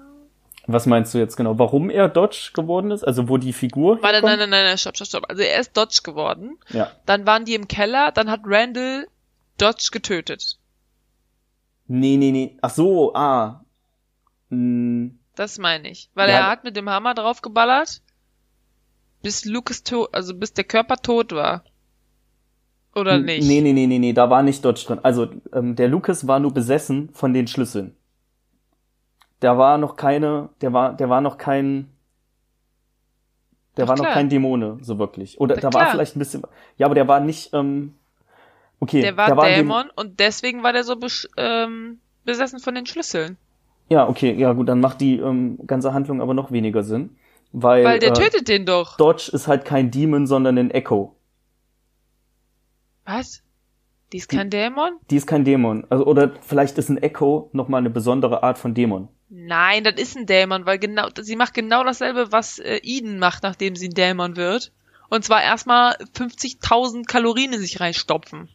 [0.66, 1.59] Was meinst du jetzt genau?
[1.59, 3.05] Warum er Dodge geworden ist?
[3.05, 5.24] Also wo die Figur Warte, nein, nein, nein, nein, stopp, stopp, stopp.
[5.28, 6.59] Also er ist Dodge geworden.
[6.70, 6.91] Ja.
[7.05, 9.07] Dann waren die im Keller, dann hat Randall
[9.59, 10.59] Dodge getötet.
[11.87, 12.57] Nee, nee, nee.
[12.62, 13.62] Ach so, ah.
[14.51, 16.09] Hm, Das meine ich.
[16.14, 16.37] Weil Ja.
[16.37, 18.01] er hat mit dem Hammer draufgeballert,
[19.22, 21.62] bis Lucas tot, also bis der Körper tot war.
[22.95, 23.47] Oder nicht?
[23.47, 25.01] Nee, nee, nee, nee, nee, da war nicht Dodge drin.
[25.03, 27.97] Also ähm, der Lucas war nur besessen von den Schlüsseln.
[29.41, 31.91] Da war noch keine, der war, der war noch kein,
[33.77, 34.15] der Doch, war noch klar.
[34.15, 35.41] kein Dämone, so wirklich.
[35.41, 35.91] Oder Na da war klar.
[35.93, 36.43] vielleicht ein bisschen,
[36.79, 37.95] ja, aber der war nicht, ähm,
[38.81, 39.03] okay.
[39.03, 40.97] Der war in dem- Dämon und deswegen war der so
[41.37, 43.37] ähm, besessen von den Schlüsseln.
[43.91, 47.17] Ja, okay, ja gut, dann macht die ähm, ganze Handlung aber noch weniger Sinn.
[47.53, 48.97] Weil, Weil der äh, tötet den doch.
[48.97, 51.15] Dodge ist halt kein Demon, sondern ein Echo.
[53.05, 53.43] Was?
[54.13, 54.93] Die ist kein Dämon?
[55.11, 55.87] Die ist kein Dämon.
[55.91, 59.09] Also, oder vielleicht ist ein Echo nochmal eine besondere Art von Dämon.
[59.29, 63.43] Nein, das ist ein Dämon, weil genau, sie macht genau dasselbe, was äh, Eden macht,
[63.43, 64.73] nachdem sie ein Dämon wird.
[65.09, 68.49] Und zwar erstmal 50.000 Kalorien in sich reinstopfen.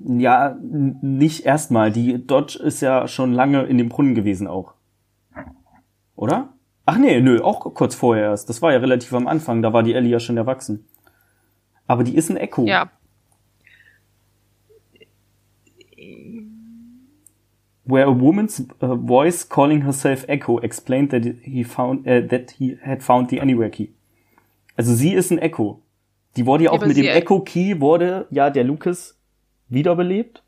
[0.00, 1.90] Ja, nicht erstmal.
[1.90, 4.74] Die Dodge ist ja schon lange in dem Brunnen gewesen auch.
[6.14, 6.52] Oder?
[6.84, 8.48] Ach nee, nö, auch kurz vorher erst.
[8.48, 10.86] Das war ja relativ am Anfang, da war die Ellie ja schon erwachsen.
[11.86, 12.64] Aber die ist ein Echo.
[12.66, 12.90] Ja.
[17.90, 22.76] Where a woman's uh, voice calling herself Echo explained that he found uh, that he
[22.82, 23.94] had found the Anywhere Key.
[24.76, 25.80] Also sie ist ein Echo.
[26.36, 29.18] Die wurde ja Ja, auch aber mit dem sie- Echo Key wurde ja der Lucas
[29.70, 30.42] wiederbelebt.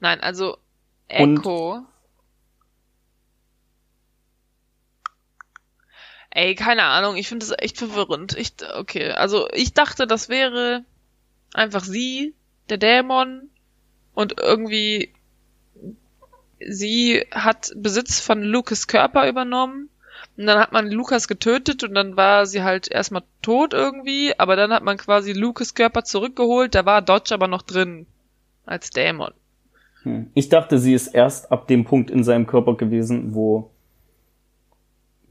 [0.00, 0.58] Nein, also
[1.18, 1.80] Und- Echo.
[6.30, 8.36] Ey, keine Ahnung, ich finde das echt verwirrend.
[8.36, 10.84] Ich, okay, also ich dachte, das wäre
[11.54, 12.34] einfach sie,
[12.68, 13.48] der Dämon,
[14.14, 15.14] und irgendwie
[16.66, 19.88] sie hat Besitz von Lukas Körper übernommen.
[20.36, 24.54] Und dann hat man Lukas getötet und dann war sie halt erstmal tot irgendwie, aber
[24.56, 28.06] dann hat man quasi Lukas Körper zurückgeholt, da war Dodge aber noch drin.
[28.66, 29.32] Als Dämon.
[30.04, 30.30] Hm.
[30.34, 33.70] Ich dachte, sie ist erst ab dem Punkt in seinem Körper gewesen, wo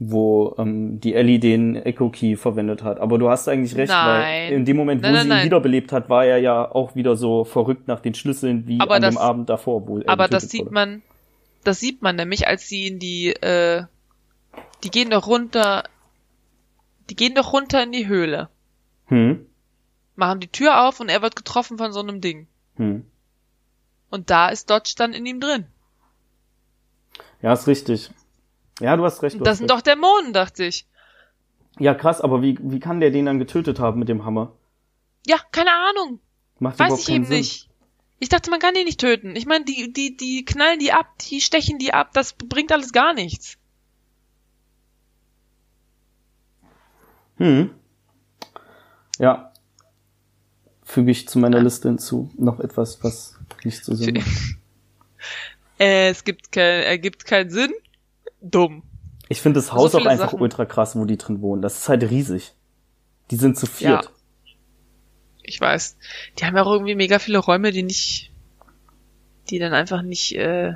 [0.00, 3.00] wo ähm, die Ellie den Echo Key verwendet hat.
[3.00, 4.22] Aber du hast eigentlich recht, Nein.
[4.50, 7.16] weil in dem Moment, wo Nein, sie ihn wiederbelebt hat, war er ja auch wieder
[7.16, 10.28] so verrückt nach den Schlüsseln wie Aber an das- dem Abend davor, wo er Aber
[10.28, 10.72] das sieht wurde.
[10.74, 11.02] man,
[11.64, 13.84] das sieht man nämlich, als sie in die, äh,
[14.84, 15.84] die gehen doch runter,
[17.10, 18.48] die gehen doch runter in die Höhle,
[19.06, 19.46] Hm?
[20.16, 22.46] machen die Tür auf und er wird getroffen von so einem Ding.
[22.76, 23.04] Hm.
[24.10, 25.66] Und da ist Dodge dann in ihm drin.
[27.42, 28.10] Ja, ist richtig.
[28.80, 29.36] Ja, du hast recht.
[29.36, 29.78] Du Das hast sind recht.
[29.86, 30.86] doch Dämonen, dachte ich.
[31.78, 34.52] Ja, krass, aber wie, wie kann der den dann getötet haben mit dem Hammer?
[35.26, 36.20] Ja, keine Ahnung.
[36.58, 37.38] Macht Weiß ich eben Sinn.
[37.38, 37.67] nicht.
[38.20, 39.36] Ich dachte, man kann die nicht töten.
[39.36, 42.92] Ich meine, die, die, die knallen die ab, die stechen die ab, das bringt alles
[42.92, 43.58] gar nichts.
[47.36, 47.70] Hm.
[49.18, 49.52] Ja.
[50.82, 52.30] Füge ich zu meiner Liste hinzu.
[52.36, 54.26] Noch etwas, was nicht so Sinn macht.
[55.80, 57.72] Äh, es gibt kein, ergibt keinen Sinn.
[58.40, 58.82] Dumm.
[59.28, 60.40] Ich finde das Haus auch viele einfach Sachen.
[60.40, 61.62] ultra krass, wo die drin wohnen.
[61.62, 62.52] Das ist halt riesig.
[63.30, 64.06] Die sind zu viert.
[64.06, 64.10] Ja.
[65.48, 65.96] Ich weiß.
[66.38, 68.30] Die haben ja auch irgendwie mega viele Räume, die nicht,
[69.48, 70.74] die dann einfach nicht äh,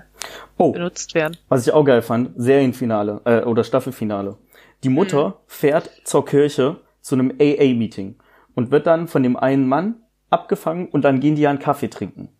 [0.56, 1.36] Oh, benutzt werden.
[1.48, 4.38] was ich auch geil fand, Serienfinale äh, oder Staffelfinale.
[4.82, 5.34] Die Mutter Mhm.
[5.46, 8.16] fährt zur Kirche zu einem AA-Meeting
[8.54, 9.96] und wird dann von dem einen Mann
[10.30, 12.30] abgefangen und dann gehen die einen Kaffee trinken.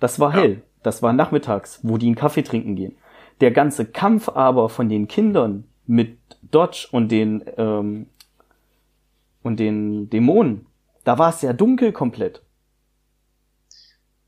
[0.00, 0.40] Das war Ja.
[0.42, 0.62] hell.
[0.82, 2.96] Das war nachmittags, wo die einen Kaffee trinken gehen.
[3.40, 6.16] Der ganze Kampf aber von den Kindern mit
[6.50, 8.06] Dodge und den ähm,
[9.42, 10.66] und den Dämonen,
[11.06, 12.42] da war es ja dunkel komplett.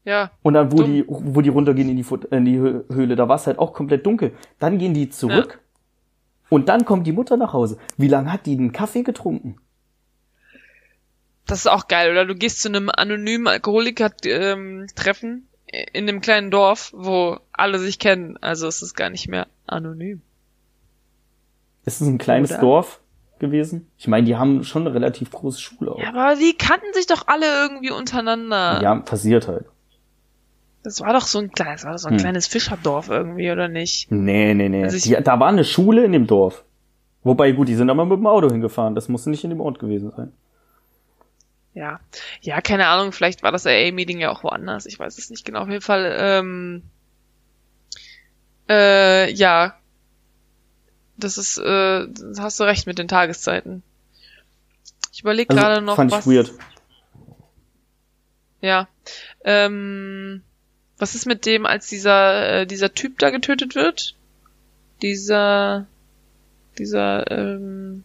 [0.05, 0.31] Ja.
[0.43, 0.87] Und dann, wo Dumm.
[0.87, 3.75] die, wo die runtergehen in die, in die Hö- Höhle, da war es halt auch
[3.75, 4.33] komplett dunkel.
[4.61, 5.61] Dann gehen die zurück
[6.49, 7.79] und dann kommt die Mutter nach Hause.
[7.97, 9.57] Wie lange hat die den Kaffee getrunken?
[11.47, 12.25] Das ist auch geil, oder?
[12.27, 18.37] Du gehst zu einem anonymen Alkoholiker-Treffen in einem kleinen Dorf, wo alle sich kennen.
[18.39, 20.23] Also es ist gar nicht mehr anonym.
[21.85, 22.61] Ist es ein kleines Oder?
[22.61, 23.01] Dorf
[23.41, 23.91] gewesen?
[23.99, 25.99] Ich meine, die haben schon eine relativ große Schule auch.
[26.01, 28.81] Ja, aber die kannten sich doch alle irgendwie untereinander.
[28.83, 29.67] Ja, passiert halt.
[30.85, 32.21] Das war doch so ein kleines, war so ein Hm.
[32.21, 34.11] kleines Fischerdorf irgendwie, oder nicht?
[34.11, 34.85] Nee, nee, nee.
[34.85, 36.65] Also ich- die, da war eine Schule in dem Dorf.
[37.25, 38.95] Wobei, gut, die sind aber mit dem Auto hingefahren.
[38.95, 40.33] Das musste nicht in dem Ort gewesen sein.
[41.75, 42.01] Ja.
[42.41, 44.87] Ja, keine Ahnung, vielleicht war das AA-Meeting ja auch woanders.
[44.87, 45.61] Ich weiß es nicht genau.
[45.63, 46.83] Auf jeden Fall, ähm,
[48.69, 49.75] äh, ja.
[51.19, 52.07] Das ist, äh,
[52.39, 53.83] hast du recht mit den Tageszeiten.
[55.13, 56.27] Ich überlege Also, gerade noch, fand was.
[56.27, 56.53] ich weird.
[58.61, 58.89] Ja.
[59.45, 60.43] Ähm,
[60.97, 64.15] was ist mit dem, als dieser, äh, dieser Typ da getötet wird?
[65.03, 65.87] Dieser,
[66.79, 68.05] dieser, ähm,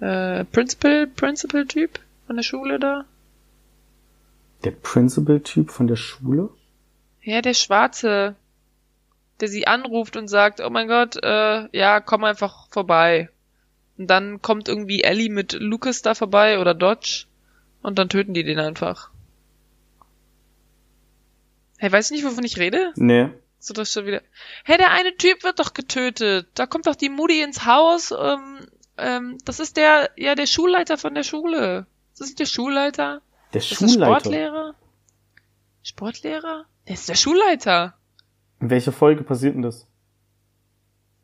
[0.00, 3.04] äh, Principal, Principal-Typ von der Schule da?
[4.64, 6.50] Der Principal-Typ von der Schule?
[7.22, 8.36] Ja, der Schwarze,
[9.40, 13.30] der sie anruft und sagt, oh mein Gott, äh, ja, komm einfach vorbei.
[13.98, 17.26] Und dann kommt irgendwie Ellie mit Lucas da vorbei oder Dodge
[17.82, 19.10] und dann töten die den einfach.
[21.78, 22.92] Hey, weißt du nicht, wovon ich rede?
[22.96, 23.30] Nee.
[23.58, 24.22] So das schon wieder.
[24.64, 26.48] Hey, der eine Typ wird doch getötet.
[26.54, 28.12] Da kommt doch die Mutti ins Haus.
[28.12, 28.66] Ähm,
[28.96, 31.86] ähm, das ist der, ja, der Schulleiter von der Schule.
[32.18, 33.20] Das ist der Schulleiter.
[33.52, 34.20] Der Das ist der Schulleiter.
[34.20, 34.74] Sportlehrer.
[35.82, 36.64] Sportlehrer?
[36.86, 37.94] Der ist der Schulleiter.
[38.66, 39.86] In welcher Folge passiert denn das?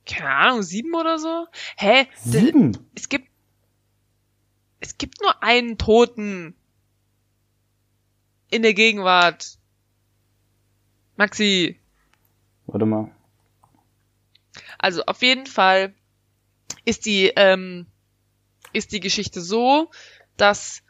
[0.07, 1.49] keine Ahnung, sieben oder so?
[1.77, 2.07] Hä?
[2.15, 2.79] Sieben?
[2.95, 3.29] Es gibt,
[4.79, 6.55] es gibt nur einen Toten
[8.49, 9.59] in der Gegenwart.
[11.17, 11.81] Maxi.
[12.67, 13.11] Warte mal.
[14.79, 15.97] Also auf jeden Fall
[16.85, 17.87] ist die, ähm,
[18.73, 19.91] ist die Geschichte so,
[20.37, 20.85] dass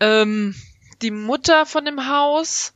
[0.00, 0.54] ähm,
[1.02, 2.72] die Mutter von dem Haus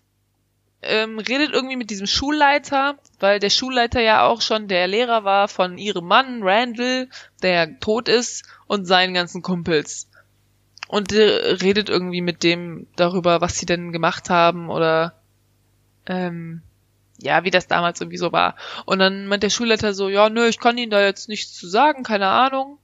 [0.83, 5.49] ähm, redet irgendwie mit diesem Schulleiter, weil der Schulleiter ja auch schon der Lehrer war
[5.49, 7.09] von ihrem Mann, Randall,
[7.43, 10.09] der tot ist, und seinen ganzen Kumpels.
[10.89, 15.15] Und äh, redet irgendwie mit dem darüber, was sie denn gemacht haben oder
[16.07, 16.63] ähm,
[17.19, 18.57] ja, wie das damals irgendwie so war.
[18.85, 21.69] Und dann meint der Schulleiter so, ja, nö, ich kann Ihnen da jetzt nichts zu
[21.69, 22.79] sagen, keine Ahnung.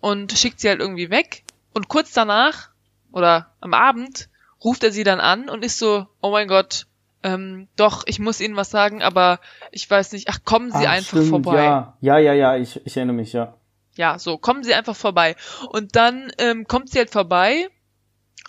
[0.00, 1.44] Und schickt sie halt irgendwie weg.
[1.72, 2.70] Und kurz danach,
[3.12, 4.28] oder am Abend,
[4.62, 6.86] ruft er sie dann an und ist so, oh mein Gott,
[7.22, 10.90] ähm, doch, ich muss Ihnen was sagen, aber ich weiß nicht, ach, kommen Sie Ah,
[10.90, 11.56] einfach stimmt, vorbei.
[11.56, 13.54] Ja, ja, ja, ja ich, ich erinnere mich, ja.
[13.96, 15.36] Ja, so, kommen Sie einfach vorbei.
[15.70, 17.68] Und dann ähm, kommt sie halt vorbei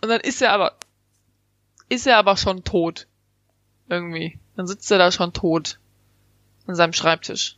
[0.01, 0.77] und dann ist er aber,
[1.89, 3.07] ist er aber schon tot.
[3.89, 4.39] Irgendwie.
[4.55, 5.79] Dann sitzt er da schon tot
[6.65, 7.57] an seinem Schreibtisch.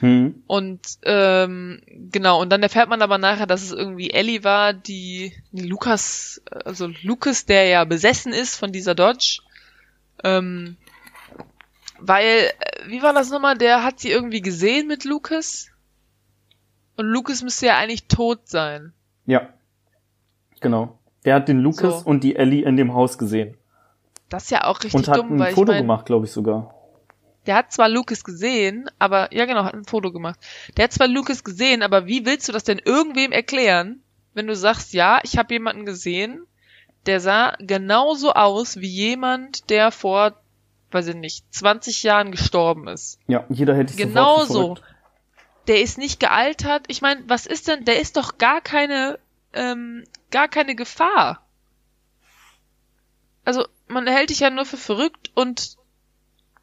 [0.00, 0.42] Hm.
[0.46, 5.32] Und ähm, genau, und dann erfährt man aber nachher, dass es irgendwie Ellie war, die,
[5.52, 9.40] die Lukas, also Lucas, der ja besessen ist von dieser Dodge.
[10.24, 10.76] Ähm,
[12.00, 13.56] weil, äh, wie war das nochmal?
[13.56, 15.68] Der hat sie irgendwie gesehen mit Lucas.
[16.96, 18.92] Und Lucas müsste ja eigentlich tot sein.
[19.26, 19.48] Ja.
[20.60, 20.98] Genau.
[21.24, 22.06] Der hat den Lukas So.
[22.08, 23.56] und die Ellie in dem Haus gesehen.
[24.28, 26.32] Das ist ja auch richtig und hat dumm, ein Foto ich mein, gemacht, glaube ich
[26.32, 26.74] sogar.
[27.46, 30.38] der hat zwar Lucas gesehen, aber, ja genau, hat ein Foto gemacht.
[30.76, 34.02] Der hat zwar Lucas gesehen, aber wie willst du das denn irgendwem erklären,
[34.32, 36.46] wenn du sagst, ja, ich habe jemanden gesehen,
[37.06, 40.34] der sah genauso aus wie jemand, der vor,
[40.90, 43.18] weiß ich nicht, 20 Jahren gestorben ist.
[43.26, 44.94] Ja, jeder hätte sich Genau sofort verrückt.
[45.66, 46.84] Der ist nicht gealtert.
[46.88, 49.18] Ich meine, was ist denn, der ist doch gar keine,
[49.54, 51.40] ähm, gar keine Gefahr.
[53.44, 55.76] Also, man hält dich ja nur für verrückt und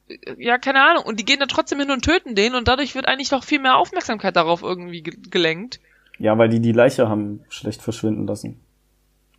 [0.07, 1.03] äh, ja, keine Ahnung.
[1.03, 3.59] Und die gehen da trotzdem hin und töten den und dadurch wird eigentlich noch viel
[3.59, 5.79] mehr Aufmerksamkeit darauf irgendwie ge gelenkt.
[6.19, 8.59] Ja, weil die die Leiche haben schlecht verschwinden lassen.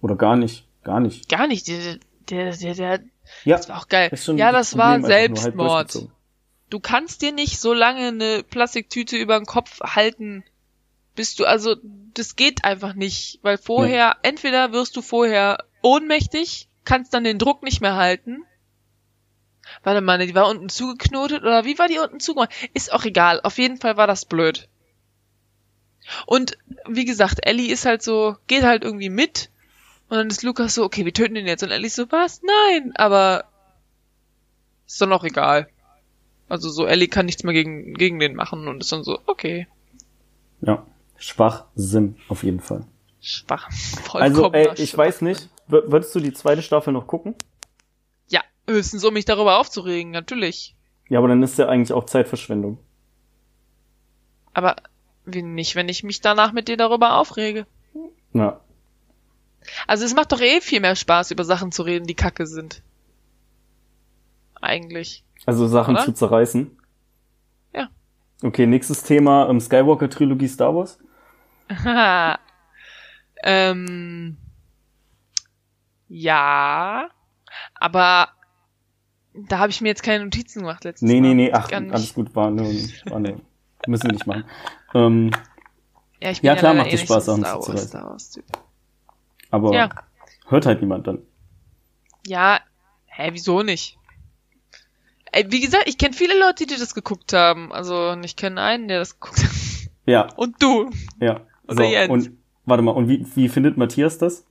[0.01, 0.67] Oder gar nicht.
[0.85, 1.29] Gar nicht.
[1.29, 1.69] Gar nicht.
[1.69, 3.01] Der, der, der, der
[3.45, 4.17] Ja, das war auch geil.
[4.17, 5.95] schon Ja, das das war Problem, einfach nur halb Selbstmord.
[5.95, 6.13] durchgezogen.
[6.71, 10.43] Du kannst dir nicht so lange eine Plastiktüte über den Kopf halten,
[11.15, 11.77] bis du, also,
[12.15, 17.63] das geht einfach nicht, weil vorher, entweder wirst du vorher ohnmächtig, kannst dann den Druck
[17.63, 18.45] nicht mehr halten.
[19.83, 22.51] Warte mal, die war unten zugeknotet, oder wie war die unten zugemacht?
[22.73, 24.69] Ist auch egal, auf jeden Fall war das blöd.
[26.27, 26.57] Und,
[26.89, 29.51] wie gesagt, Ellie ist halt so, geht halt irgendwie mit,
[30.13, 32.43] und dann ist Lukas so, okay, wir töten den jetzt, und Ellie ist so, was?
[32.43, 33.45] Nein, aber,
[34.87, 35.69] ist doch noch egal.
[36.51, 39.67] Also so Ellie kann nichts mehr gegen, gegen den machen und ist dann so, okay,
[40.61, 40.85] Ja.
[41.17, 42.85] Schwachsinn, auf jeden Fall.
[43.23, 43.71] schwach.
[44.13, 44.99] Also, ey, ich Schwachsinn.
[44.99, 45.49] weiß nicht.
[45.69, 47.35] Würdest du die zweite Staffel noch gucken?
[48.29, 50.77] Ja, Höchstens, um mich darüber aufzuregen, natürlich.
[51.09, 52.79] Ja, aber dann ist ja eigentlich auch Zeitverschwendung.
[54.53, 54.77] Aber
[55.25, 57.67] wie nicht, wenn ich mich danach mit dir darüber aufrege.
[58.35, 58.61] Ja.
[59.87, 62.83] Also es macht doch eh viel mehr Spaß, über Sachen zu reden, die kacke sind.
[64.61, 65.25] Eigentlich.
[65.47, 66.05] Also Sachen Oder?
[66.05, 66.71] zu zerreißen.
[67.75, 67.89] Ja.
[68.43, 70.99] Okay, nächstes Thema, ähm, Skywalker-Trilogie Star Wars.
[73.45, 74.37] Ähm,
[76.09, 77.09] ja,
[77.75, 78.29] aber
[79.35, 81.29] da habe ich mir jetzt keine Notizen gemacht letztes Nee, Mal.
[81.29, 83.41] nee, nee, ach, alles gut, war nur, war nur,
[83.89, 84.45] müssen wir nicht machen.
[84.95, 85.31] Ähm,
[86.21, 88.45] Ja, ich Ja, klar, macht eh es nicht Spaß, Sachen Star zu Wars, zerreißen.
[89.53, 89.89] Aber Ja.
[90.49, 91.19] hört halt niemand dann.
[92.27, 92.59] Ja,
[93.07, 93.97] hä, wieso nicht?
[95.31, 97.73] Ey, wie gesagt, ich kenne viele Leute, die das geguckt haben.
[97.73, 99.51] Also, und ich kenne einen, der das geguckt hat.
[100.05, 100.91] Ja, Und du.
[101.21, 101.41] ja.
[101.69, 102.11] Oder Jens.
[102.11, 102.31] und
[102.65, 104.45] warte mal, und wie, wie findet Matthias das?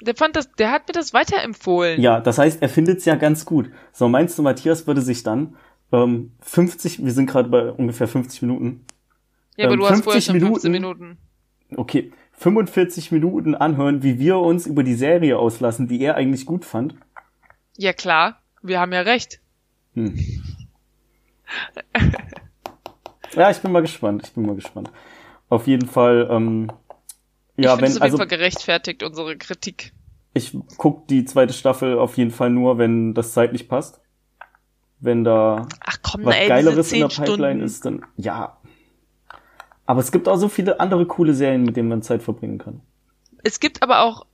[0.00, 2.00] Der fand das, der hat mir das weiterempfohlen.
[2.00, 3.70] Ja, das heißt, er findet's ja ganz gut.
[3.92, 5.56] So, meinst du, Matthias würde sich dann
[5.92, 8.84] ähm, 50, wir sind gerade bei ungefähr 50 Minuten.
[9.56, 11.18] Ja, aber ähm, du hast vorher 50 schon 15 Minuten.
[11.76, 16.64] Okay, 45 Minuten anhören, wie wir uns über die Serie auslassen, die er eigentlich gut
[16.64, 16.94] fand.
[17.76, 18.40] Ja, klar.
[18.62, 19.40] Wir haben ja recht.
[19.94, 20.18] Hm.
[23.34, 24.22] ja, ich bin mal gespannt.
[24.24, 24.90] Ich bin mal gespannt.
[25.48, 26.70] Auf jeden Fall, ähm,
[27.56, 29.92] Ich ja, es wenn, auf jeden also Fall gerechtfertigt, unsere Kritik.
[30.34, 34.00] ich guck die zweite Staffel auf jeden Fall nur, wenn das zeitlich passt.
[35.00, 37.64] Wenn da Ach komm, was ey, Geileres in der 10 Pipeline Stunden.
[37.64, 38.56] ist, dann ja.
[39.92, 42.80] Aber es gibt auch so viele andere coole Serien, mit denen man Zeit verbringen kann.
[43.42, 44.24] Es gibt aber auch,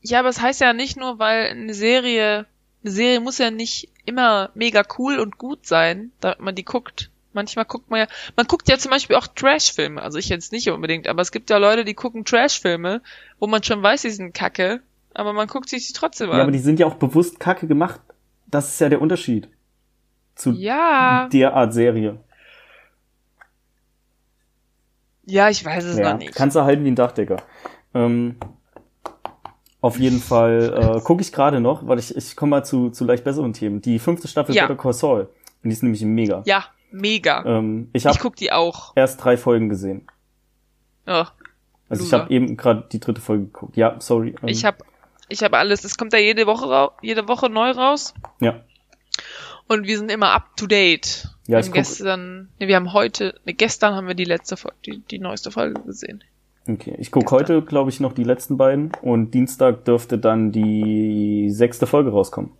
[0.00, 2.46] ja, aber es heißt ja nicht nur, weil eine Serie,
[2.82, 7.10] eine Serie muss ja nicht immer mega cool und gut sein, damit man die guckt.
[7.34, 10.70] Manchmal guckt man ja, man guckt ja zum Beispiel auch Trash-Filme, also ich jetzt nicht
[10.70, 13.02] unbedingt, aber es gibt ja Leute, die gucken Trash-Filme,
[13.38, 14.80] wo man schon weiß, die sind kacke,
[15.12, 16.52] aber man guckt sich die trotzdem Ja, aber an.
[16.54, 18.00] die sind ja auch bewusst kacke gemacht.
[18.46, 19.50] Das ist ja der Unterschied.
[20.36, 22.18] Zu Ja, der Art Serie.
[25.24, 26.34] Ja, ich weiß es Ja, noch nicht.
[26.34, 27.36] kannst du halten wie ein Dachdecker.
[27.94, 28.36] Ähm,
[29.80, 33.04] auf jeden Fall äh, gucke ich gerade noch, weil ich, ich komme mal zu, zu
[33.04, 33.80] leicht besseren Themen.
[33.80, 34.66] Die fünfte Staffel Ja.
[34.66, 35.22] Better Call Saul.
[35.62, 36.42] Und die ist nämlich mega.
[36.46, 37.44] Ja, mega.
[37.44, 38.92] Ähm, ich ich habe guck die auch.
[38.96, 40.06] erst drei Folgen gesehen.
[41.06, 41.24] Oh,
[41.88, 42.18] Also ich Loser.
[42.20, 43.76] habe eben gerade die dritte Folge geguckt.
[43.76, 44.34] Ja, sorry.
[44.42, 44.78] Ähm, ich habe
[45.28, 48.14] ich habe alles, es kommt ja jede Woche jede Woche neu raus.
[48.40, 48.60] Ja,
[49.68, 51.28] Und wir sind immer up to date.
[51.46, 54.76] Ja, wir ich gestern, nee, wir haben heute, nee, gestern haben wir die letzte Folge,
[54.86, 56.22] die, die neueste Folge gesehen.
[56.68, 56.94] okay.
[56.98, 58.92] Ich gucke heute, glaube ich, noch die letzten beiden.
[59.02, 62.50] Und Dienstag dürfte dann die sechste Folge rauskommen.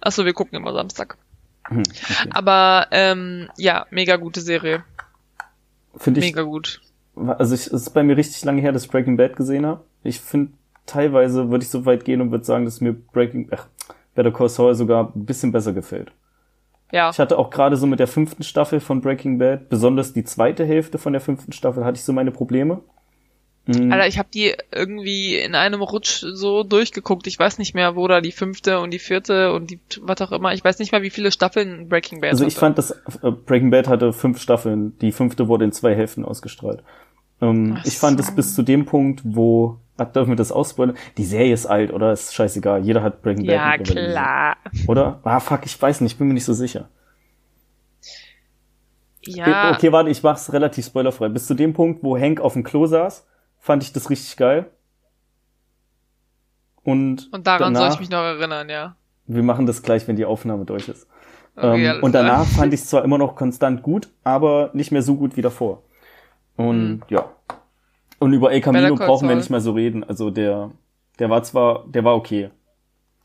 [0.00, 1.18] Achso, wir gucken immer Samstag.
[1.64, 2.30] Hm, okay.
[2.30, 4.84] Aber ähm, ja, mega gute Serie.
[5.96, 6.80] Finde ich Mega gut.
[7.16, 9.82] Also ich, es ist bei mir richtig lange her, dass ich Breaking Bad gesehen habe.
[10.04, 10.52] Ich finde,
[10.84, 13.66] teilweise würde ich so weit gehen und würde sagen, dass mir Breaking, ach,
[14.14, 16.12] Better Call Saul sogar ein bisschen besser gefällt.
[16.92, 17.10] Ja.
[17.10, 20.64] Ich hatte auch gerade so mit der fünften Staffel von Breaking Bad, besonders die zweite
[20.64, 22.80] Hälfte von der fünften Staffel, hatte ich so meine Probleme.
[23.66, 23.92] Mhm.
[23.92, 27.26] Alter, ich habe die irgendwie in einem Rutsch so durchgeguckt.
[27.26, 30.30] Ich weiß nicht mehr, wo da die fünfte und die vierte und die was auch
[30.30, 30.52] immer.
[30.54, 32.60] Ich weiß nicht mal, wie viele Staffeln Breaking Bad also ich hatte.
[32.60, 32.90] fand, dass
[33.22, 34.96] äh, Breaking Bad hatte fünf Staffeln.
[35.00, 36.84] Die fünfte wurde in zwei Hälften ausgestrahlt.
[37.40, 40.96] Ähm, ich fand es bis zu dem Punkt, wo, dürfen wir das ausspoilern?
[41.16, 42.12] Die Serie ist alt, oder?
[42.12, 42.84] Ist scheißegal.
[42.84, 44.56] Jeder hat Breaking Bad Ja, klar.
[44.86, 45.20] Oder?
[45.24, 46.88] Ah, fuck, ich weiß nicht, bin mir nicht so sicher.
[49.22, 51.28] Ja, Okay, warte, ich mach's relativ spoilerfrei.
[51.28, 53.26] Bis zu dem Punkt, wo Hank auf dem Klo saß,
[53.58, 54.66] fand ich das richtig geil.
[56.84, 58.94] Und, und daran danach, soll ich mich noch erinnern, ja.
[59.26, 61.08] wir machen das gleich, wenn die Aufnahme durch ist.
[61.56, 65.02] Okay, ähm, und danach fand ich es zwar immer noch konstant gut, aber nicht mehr
[65.02, 65.82] so gut wie davor.
[66.56, 67.02] Und Mhm.
[67.08, 67.30] ja.
[68.26, 70.02] Und über El Camino brauchen wir nicht mehr so reden.
[70.02, 70.72] Also der,
[71.20, 72.50] der war zwar, der war okay.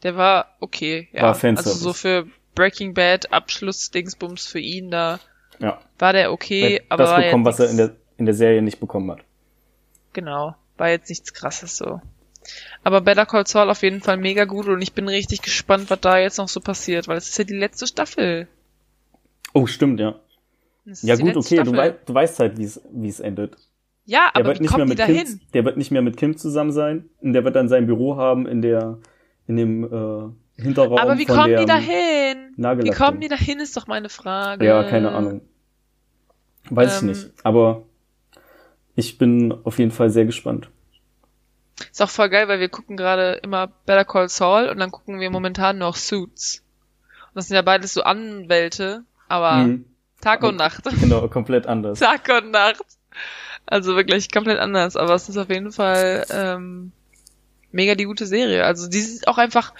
[0.03, 1.23] Der war okay, ja.
[1.23, 1.73] War Fanservice.
[1.73, 5.19] also so für Breaking Bad Abschluss-Dingsbums für ihn da
[5.57, 5.81] Ja.
[5.97, 8.79] war der okay, hat aber das bekommen, was er in der, in der Serie nicht
[8.79, 9.21] bekommen hat.
[10.13, 11.99] Genau, war jetzt nichts krasses so.
[12.83, 15.99] Aber Better Call Saul auf jeden Fall mega gut und ich bin richtig gespannt, was
[15.99, 18.47] da jetzt noch so passiert, weil es ist ja die letzte Staffel.
[19.55, 20.19] Oh, stimmt, ja.
[20.85, 23.57] Das Ja gut, okay, du, wei du weißt halt, wie es wie es endet.
[24.05, 25.41] Ja, Der aber wird wie nicht mehr kommen die mit da Kim, hin?
[25.53, 27.09] der wird nicht mehr mit Kim zusammen sein.
[27.21, 28.97] Und der wird dann sein Büro haben in der
[29.47, 32.53] in dem äh, Hinterraum Aber wie von kommen der die da hin?
[32.55, 34.65] Wie Nagellack kommen die da hin, ist doch meine Frage.
[34.65, 35.41] Ja, keine Ahnung.
[36.69, 37.07] Weiß ich Ähm.
[37.09, 37.29] nicht.
[37.43, 37.83] Aber
[38.95, 40.69] ich bin auf jeden Fall sehr gespannt.
[41.91, 45.19] Ist auch voll geil, weil wir gucken gerade immer Better Call Saul und dann gucken
[45.19, 46.63] wir momentan noch Suits.
[47.29, 49.85] Und das sind ja beides so Anwälte, aber Mhm.
[50.21, 50.83] Tag und Nacht.
[50.99, 51.99] Genau, komplett anders.
[51.99, 52.83] Tag und Nacht.
[53.71, 56.91] Also wirklich komplett anders, aber es ist auf jeden Fall ähm,
[57.71, 58.65] mega die gute Serie.
[58.65, 59.73] Also die ist auch einfach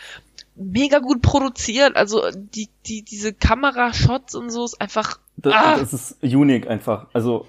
[0.56, 1.98] mega gut produziert.
[1.98, 5.20] Also die, die, diese Kamerashots und so ist einfach.
[5.36, 7.08] Das, ah, das ist unique einfach.
[7.12, 7.48] Also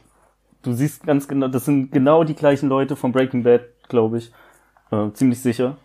[0.62, 4.32] du siehst ganz genau, das sind genau die gleichen Leute von Breaking Bad, glaube ich.
[4.90, 5.76] Äh, ziemlich sicher.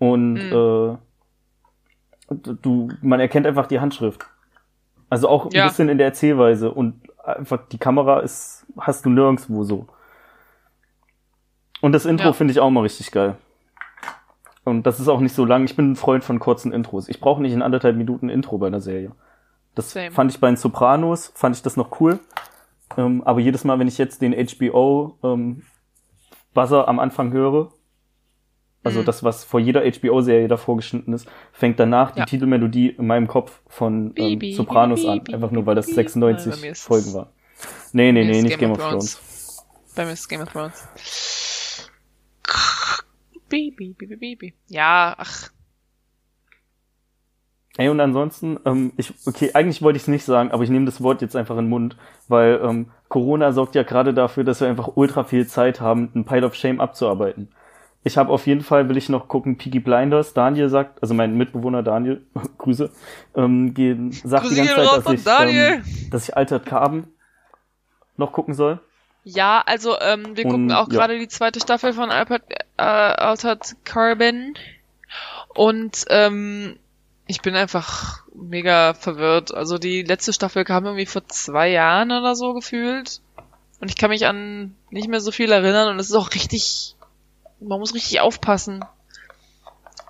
[0.00, 0.98] Und Mhm.
[2.30, 4.26] äh, du, man erkennt einfach die Handschrift.
[5.10, 5.68] Also auch ein Ja.
[5.68, 9.86] bisschen in der Erzählweise und einfach die Kamera ist, hast du nirgendwo so.
[11.80, 12.32] Und das Intro Ja.
[12.32, 13.36] finde ich auch mal richtig geil.
[14.64, 15.64] Und das ist auch nicht so lang.
[15.64, 17.08] Ich bin ein Freund von kurzen Intros.
[17.08, 19.10] Ich brauche nicht in anderthalb Minuten Intro bei einer Serie.
[19.74, 20.12] Das Same.
[20.12, 22.20] fand ich bei den Sopranos, fand ich das noch cool.
[22.96, 25.62] Ähm, aber jedes Mal, wenn ich jetzt den HBO ähm,
[26.54, 27.72] Buzzer am Anfang höre,
[28.84, 29.04] also Mhm.
[29.04, 32.24] das, was vor jeder HBO-Serie davor geschnitten ist, fängt danach Ja.
[32.24, 35.34] die Titelmelodie in meinem Kopf von ähm, Bibi, Sopranos bibi, an.
[35.34, 35.96] Einfach nur, weil das bibi.
[35.96, 37.32] 96 Nein, bei mir ist Folgen war.
[37.92, 39.64] Nee, nee, nee, nicht Game of Thrones.
[39.94, 41.88] Bei mir ist Game of Thrones.
[43.48, 44.54] Baby, baby, baby.
[44.68, 45.50] Ja, ach,
[47.78, 50.84] Ey, und ansonsten, ähm, ich, okay, eigentlich wollte ich es nicht sagen, aber ich nehme
[50.84, 51.96] das Wort jetzt einfach in den Mund,
[52.28, 56.26] weil ähm, Corona sorgt ja gerade dafür, dass wir einfach ultra viel Zeit haben, einen
[56.26, 57.48] Pile of Shame abzuarbeiten.
[58.04, 60.34] Ich habe auf jeden Fall, will ich noch gucken, Peaky Blinders.
[60.34, 62.22] Daniel sagt, also mein Mitbewohner Daniel,
[62.58, 62.90] Grüße,
[63.36, 65.82] ähm, gehen, sagt Grüße die ganze Zeit, dass ich, Daniel.
[65.84, 67.04] ähm, dass ich Altered Carbon
[68.16, 68.80] noch gucken soll.
[69.24, 70.98] Ja, also ähm, wir gucken Und, auch ja.
[70.98, 72.42] gerade die zweite Staffel von Albert,
[72.76, 74.54] äh, Altered Carbon
[75.54, 76.76] und ähm,
[77.28, 79.54] ich bin einfach mega verwirrt.
[79.54, 83.20] Also die letzte Staffel kam irgendwie vor zwei Jahren oder so gefühlt
[83.80, 86.96] und ich kann mich an nicht mehr so viel erinnern und es ist auch richtig,
[87.66, 88.84] man muss richtig aufpassen.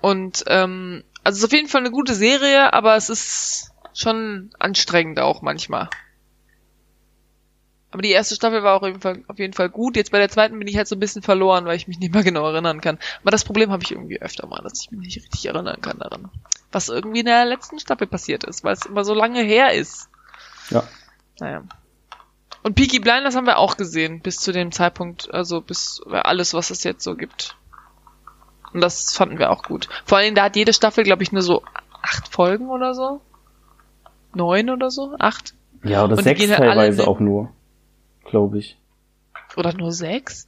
[0.01, 4.51] Und ähm, also es ist auf jeden Fall eine gute Serie, aber es ist schon
[4.59, 5.89] anstrengend auch manchmal.
[7.91, 9.95] Aber die erste Staffel war auch auf jeden, Fall, auf jeden Fall gut.
[9.95, 12.11] Jetzt bei der zweiten bin ich halt so ein bisschen verloren, weil ich mich nicht
[12.11, 12.97] mehr genau erinnern kann.
[13.21, 15.99] Aber das Problem habe ich irgendwie öfter mal, dass ich mich nicht richtig erinnern kann
[15.99, 16.31] daran.
[16.71, 20.09] Was irgendwie in der letzten Staffel passiert ist, weil es immer so lange her ist.
[20.71, 20.83] Ja.
[21.39, 21.63] Naja.
[22.63, 26.69] Und Peaky Blinders haben wir auch gesehen, bis zu dem Zeitpunkt, also bis alles, was
[26.69, 27.57] es jetzt so gibt.
[28.73, 29.89] Und das fanden wir auch gut.
[30.05, 31.61] Vor allen Dingen, da hat jede Staffel, glaube ich, nur so
[32.01, 33.21] acht Folgen oder so.
[34.33, 35.15] Neun oder so?
[35.19, 35.53] Acht?
[35.83, 37.51] Ja, oder Und sechs halt teilweise auch nur,
[38.23, 38.77] glaube ich.
[39.55, 40.47] Oder nur sechs?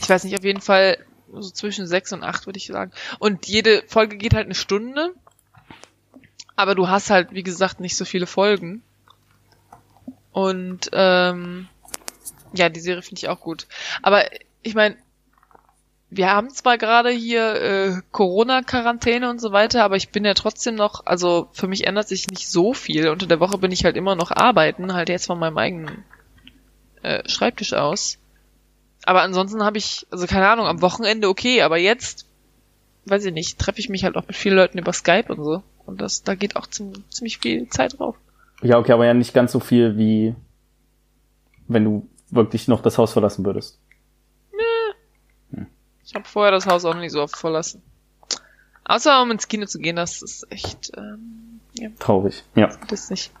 [0.00, 0.98] Ich weiß nicht, auf jeden Fall
[1.32, 2.92] so zwischen sechs und acht, würde ich sagen.
[3.18, 5.12] Und jede Folge geht halt eine Stunde.
[6.56, 8.82] Aber du hast halt, wie gesagt, nicht so viele Folgen.
[10.32, 11.68] Und ähm,
[12.52, 13.66] ja, die Serie finde ich auch gut.
[14.02, 14.24] Aber
[14.62, 14.96] ich meine,
[16.10, 20.74] wir haben zwar gerade hier äh, Corona-Quarantäne und so weiter, aber ich bin ja trotzdem
[20.74, 23.08] noch, also für mich ändert sich nicht so viel.
[23.08, 26.04] Unter der Woche bin ich halt immer noch arbeiten, halt jetzt von meinem eigenen
[27.02, 28.18] äh, Schreibtisch aus.
[29.04, 32.26] Aber ansonsten habe ich, also keine Ahnung, am Wochenende okay, aber jetzt,
[33.04, 35.62] weiß ich nicht, treffe ich mich halt auch mit vielen Leuten über Skype und so.
[35.84, 38.16] Und das, da geht auch ziemlich viel Zeit drauf.
[38.62, 40.34] Ja, okay, aber ja nicht ganz so viel wie
[41.68, 43.78] wenn du wirklich noch das Haus verlassen würdest.
[46.04, 47.82] Ich habe vorher das Haus auch nicht so oft verlassen.
[48.84, 52.44] Außer um ins Kino zu gehen, das ist echt, ähm, ja, Traurig.
[52.54, 52.68] Ja.
[52.88, 53.32] das ist nicht.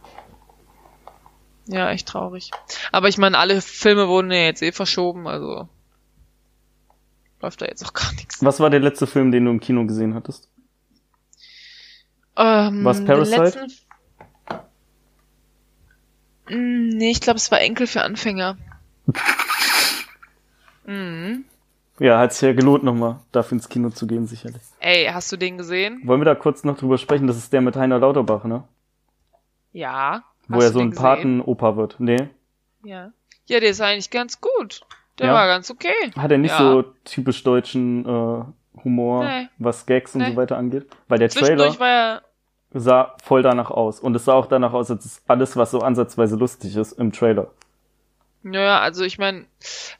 [1.66, 2.50] Ja, echt traurig.
[2.92, 5.68] Aber ich meine, alle Filme wurden ja jetzt eh verschoben, also
[7.40, 8.44] läuft da jetzt auch gar nichts.
[8.44, 10.50] Was war der letzte Film, den du im Kino gesehen hattest?
[12.36, 13.66] Ähm, Was, Parasite?
[16.50, 18.56] Mm, Nee, ich glaube, es war Enkel für Anfänger.
[20.86, 21.44] mhm.
[22.00, 24.62] Ja, hat sich ja gelohnt, nochmal dafür ins Kino zu gehen, sicherlich.
[24.78, 26.00] Ey, hast du den gesehen?
[26.04, 27.26] Wollen wir da kurz noch drüber sprechen?
[27.26, 28.62] Das ist der mit Heiner Lauterbach, ne?
[29.72, 30.22] Ja.
[30.46, 30.92] Wo Hast er du so ein?
[30.94, 31.96] Patenopa wird.
[31.98, 32.28] Nee.
[32.84, 33.10] Ja.
[33.46, 34.82] Ja, der ist eigentlich ganz gut.
[35.18, 35.34] Der Ja.
[35.34, 35.92] war ganz okay.
[36.16, 36.58] Hat er nicht Ja.
[36.58, 38.44] so typisch deutschen äh,
[38.84, 39.48] Humor, Nee.
[39.58, 40.30] was Gags und Nee.
[40.30, 40.86] so weiter angeht?
[41.08, 42.22] Weil der Trailer war er,
[42.72, 44.00] sah voll danach aus.
[44.00, 47.50] Und es sah auch danach aus, als alles, was so ansatzweise lustig ist, im Trailer.
[48.44, 49.46] ja, also ich meine,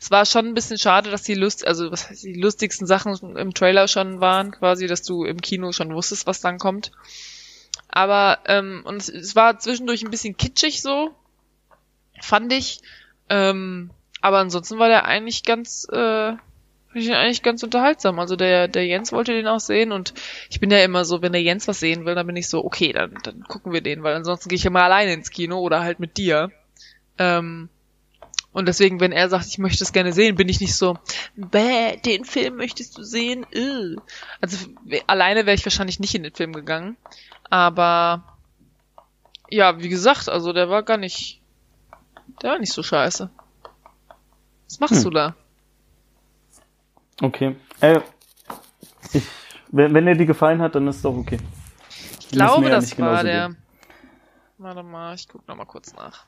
[0.01, 3.37] es war schon ein bisschen schade, dass die Lust, also was heißt, die lustigsten Sachen
[3.37, 6.93] im Trailer schon waren, quasi, dass du im Kino schon wusstest, was dann kommt.
[7.89, 11.15] Aber, ähm, und es, es war zwischendurch ein bisschen kitschig so,
[12.21, 12.83] fand ich.
[13.31, 13.91] Ähm,
[14.21, 16.35] aber ansonsten war der eigentlich ganz, äh,
[16.99, 18.19] fand ich ihn eigentlich ganz unterhaltsam.
[18.19, 20.15] Also der, der Jens wollte den auch sehen und
[20.51, 22.65] ich bin ja immer so, wenn der Jens was sehen will, dann bin ich so,
[22.65, 25.81] okay, dann, dann gucken wir den, weil ansonsten gehe ich immer alleine ins Kino oder
[25.81, 26.51] halt mit dir.
[27.19, 27.69] Ähm,
[28.53, 30.99] und deswegen, wenn er sagt, ich möchte es gerne sehen, bin ich nicht so,
[31.37, 33.47] bäh, den Film möchtest du sehen?
[33.53, 33.97] Äh.
[34.41, 34.67] Also
[35.07, 36.97] alleine wäre ich wahrscheinlich nicht in den Film gegangen.
[37.51, 38.37] Aber
[39.51, 41.41] ja, wie gesagt, also der war gar nicht,
[42.43, 43.31] der war nicht so scheiße.
[44.69, 45.05] Was machst Hm.
[45.05, 45.37] du da?
[47.23, 47.57] Okay.
[47.81, 48.01] Äh,
[49.13, 49.25] ich,
[49.71, 51.39] wenn, wenn er dir gefallen hat, dann ist doch okay.
[52.21, 53.49] Ich glaube, ja das nicht war der.
[53.49, 53.57] gehen.
[54.59, 56.27] Warte mal, ich guck noch mal kurz nach.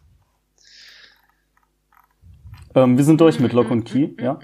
[2.75, 4.39] Ähm, wir sind durch mit Lock und Key, ja?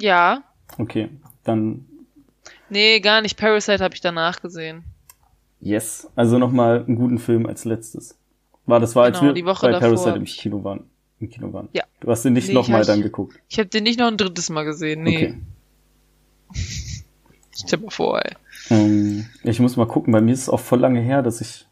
[0.00, 0.42] Ja.
[0.78, 1.10] Okay,
[1.44, 1.86] dann
[2.68, 3.38] Nee, gar nicht.
[3.38, 4.84] Parasite habe ich danach gesehen.
[5.60, 6.10] yes.
[6.16, 8.18] Also nochmal einen guten Film als letztes.
[8.66, 10.90] War das war, als Genau, wir die Woche bei Parasite im Kino waren.
[11.18, 11.68] Im Kino waren.
[11.72, 11.84] Ja.
[12.00, 13.38] Du hast den nicht Nee, nochmal dann geguckt.
[13.48, 15.02] Ich habe den nicht noch ein drittes Mal gesehen.
[15.02, 15.34] Nee.
[16.50, 16.62] Okay.
[17.58, 18.34] Stell mal vor, ey.
[18.68, 21.66] Ähm, ich muss mal gucken, bei mir ist es auch voll lange her, dass ich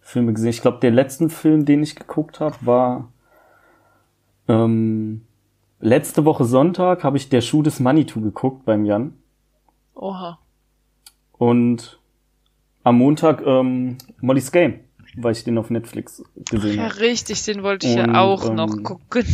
[0.00, 0.50] Filme gesehen.
[0.50, 3.12] Ich glaube, der letzten Film, den ich geguckt habe, war
[4.48, 5.22] ähm,
[5.78, 9.14] letzte Woche Sonntag habe ich der Schuh des Manitou geguckt beim Jan
[9.94, 10.38] Oha.
[11.32, 12.00] und
[12.82, 14.80] am Montag ähm, Molly's Game,
[15.16, 17.00] weil ich den auf Netflix gesehen Ja, habe.
[17.00, 19.24] richtig, den wollte ich Und, ja auch ähm, noch gucken.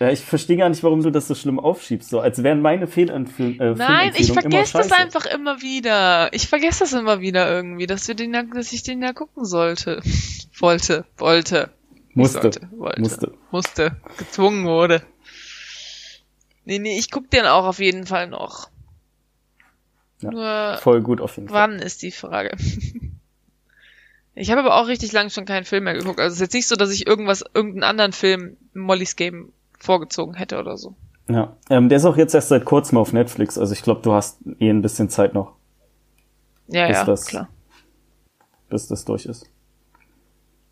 [0.00, 2.86] Ja, ich verstehe gar nicht, warum du das so schlimm aufschiebst, so als wären meine
[2.86, 3.58] Fehlempfehlungen.
[3.60, 6.30] Äh, Nein, ich vergesse das einfach immer wieder.
[6.34, 9.44] Ich vergesse das immer wieder irgendwie, dass wir den ja, dass ich den ja gucken
[9.44, 10.02] sollte.
[10.58, 11.70] Wollte, wollte.
[12.14, 13.00] Musste, sollte, wollte.
[13.00, 13.32] musste.
[13.52, 13.96] Musste.
[14.18, 15.02] Gezwungen wurde.
[16.64, 18.68] Nee, nee, ich guck den auch auf jeden Fall noch.
[20.20, 21.70] Ja, Nur, Voll gut auf jeden Fall.
[21.70, 22.56] wann ist die Frage?
[24.40, 26.20] Ich habe aber auch richtig lang schon keinen Film mehr geguckt.
[26.20, 30.34] Also es ist jetzt nicht so, dass ich irgendwas, irgendeinen anderen Film Molly's Game vorgezogen
[30.34, 30.94] hätte oder so.
[31.28, 34.12] Ja, ähm, der ist auch jetzt erst seit kurzem auf Netflix, also ich glaube, du
[34.12, 35.56] hast eh ein bisschen Zeit noch,
[36.68, 37.48] Ja, Ist ja, das- klar.
[38.68, 39.46] bis das durch ist.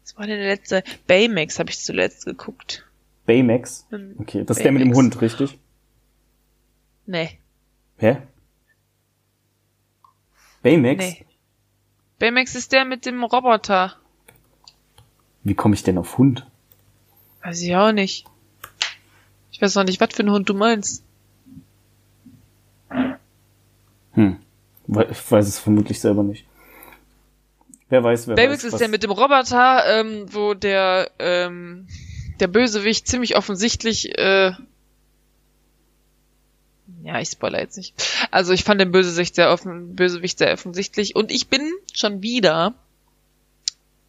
[0.02, 0.82] Was war denn der letzte?
[1.06, 2.86] Baymax habe ich zuletzt geguckt.
[3.26, 3.86] Baymax?
[3.90, 4.98] Hm, Okay, das ist der mit dem Baymax.
[5.14, 5.58] Hund, richtig?
[7.06, 7.38] Nee.
[7.98, 8.18] Hä?
[10.62, 11.04] Baymax?
[11.04, 11.26] Nee.
[12.18, 13.94] Baymax ist der mit dem Roboter.
[15.44, 16.46] Wie komme ich denn auf Hund?
[17.42, 18.26] Weiß ich auch nicht.
[19.52, 21.04] Ich weiß noch nicht, was für ein Hund du meinst.
[24.12, 24.38] Hm.
[25.10, 26.46] Ich weiß es vermutlich selber nicht.
[27.88, 28.64] Wer weiß, wer Baymax weiß.
[28.64, 31.86] ist was- der mit dem Roboter, ähm, wo der, ähm,
[32.40, 34.52] der Bösewicht ziemlich offensichtlich, äh,
[37.06, 37.94] ja, ich spoiler jetzt nicht.
[38.30, 42.74] Also ich fand den Bösewicht sehr offen, Bösewicht sehr offensichtlich und ich bin schon wieder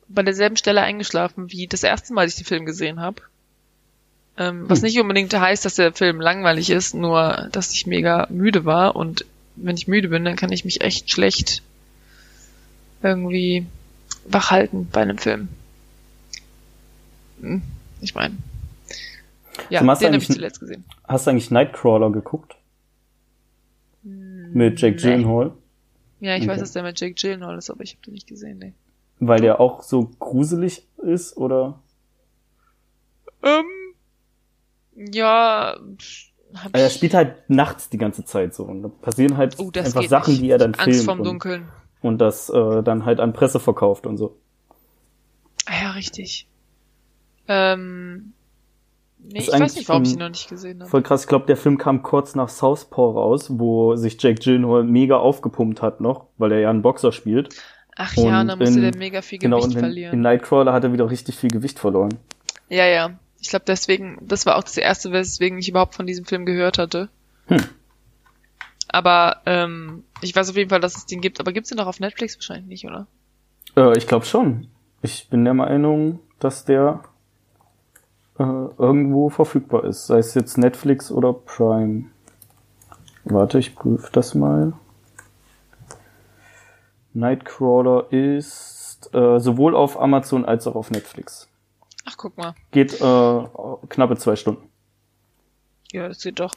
[0.07, 3.21] bei derselben Stelle eingeschlafen, wie das erste Mal, als ich den Film gesehen habe.
[4.37, 4.85] Ähm, was Hm.
[4.85, 9.25] nicht unbedingt heißt, dass der Film langweilig ist, nur dass ich mega müde war und
[9.55, 11.61] wenn ich müde bin, dann kann ich mich echt schlecht
[13.03, 13.65] irgendwie
[14.25, 15.49] wach halten bei einem Film.
[17.41, 17.61] Hm,
[18.01, 18.37] Ich meine.
[19.69, 20.83] Ja, den habe ich zuletzt gesehen.
[21.07, 22.56] Hast du eigentlich Nightcrawler geguckt?
[24.09, 25.01] Mit Jake Nee.
[25.01, 25.53] Gyllenhaal?
[26.19, 26.51] Ja, ich Okay.
[26.51, 28.73] weiß, dass der mit Jake Gyllenhaal ist, aber ich habe den nicht gesehen, nee.
[29.19, 31.79] Weil der auch so gruselig ist, oder?
[33.43, 33.65] Ähm,
[34.95, 35.77] ja,
[36.53, 39.71] hab Also er spielt halt nachts die ganze Zeit so und da passieren halt Oh,
[39.75, 40.43] einfach Sachen, nicht.
[40.43, 41.67] die er dann Angst filmt vorm und, Dunkeln.
[42.01, 44.37] und das äh, dann halt an Presse verkauft und so.
[45.65, 46.47] Ah ja, richtig.
[47.47, 48.33] Ähm,
[49.19, 50.89] nee, ich weiß nicht, warum ich ihn noch nicht gesehen habe.
[50.89, 54.83] Voll krass, ich glaube, der Film kam kurz nach Southpaw raus, wo sich Jake Gyllenhaal
[54.83, 57.49] mega aufgepumpt hat noch, weil er ja einen Boxer spielt.
[57.95, 60.13] Ach ja, und und dann musste in- der mega viel Genau, Gewicht und in, verlieren.
[60.13, 62.13] in Nightcrawler hat er wieder richtig viel Gewicht verloren.
[62.69, 63.11] Ja, ja.
[63.39, 66.77] Ich glaube deswegen, das war auch das erste, weswegen ich überhaupt von diesem Film gehört
[66.77, 67.09] hatte.
[67.47, 67.63] Hm.
[68.89, 71.39] Aber ähm, ich weiß auf jeden Fall, dass es den gibt.
[71.39, 73.07] Aber gibt's den doch auf Netflix wahrscheinlich nicht, oder?
[73.75, 74.67] Äh, ich glaube schon.
[75.01, 77.03] Ich bin der Meinung, dass der
[78.39, 80.07] äh, irgendwo verfügbar ist.
[80.07, 82.05] Sei es jetzt Netflix oder Prime.
[83.25, 84.73] Warte, ich prüfe das mal.
[87.13, 91.49] Nightcrawler ist äh, sowohl auf Amazon als auch auf Netflix.
[92.05, 92.53] Ach, guck mal.
[92.71, 93.43] Geht äh,
[93.89, 94.69] knappe zwei Stunden.
[95.91, 96.53] Ja, das geht doch.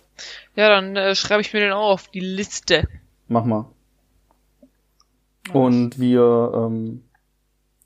[0.54, 2.86] Ja, dann äh, schreibe ich mir den auch auf die Liste.
[3.28, 3.66] Mach mal.
[5.52, 7.04] Und wir, ähm,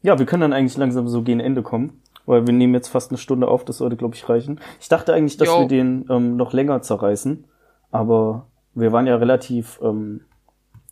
[0.02, 3.10] ja, wir können dann eigentlich langsam so gegen Ende kommen, weil wir nehmen jetzt fast
[3.10, 4.60] eine Stunde auf, das sollte, glaube ich, reichen.
[4.80, 5.60] Ich dachte eigentlich, dass Jo.
[5.60, 7.44] wir den ähm, noch länger zerreißen,
[7.90, 10.22] aber wir waren ja relativ, ähm,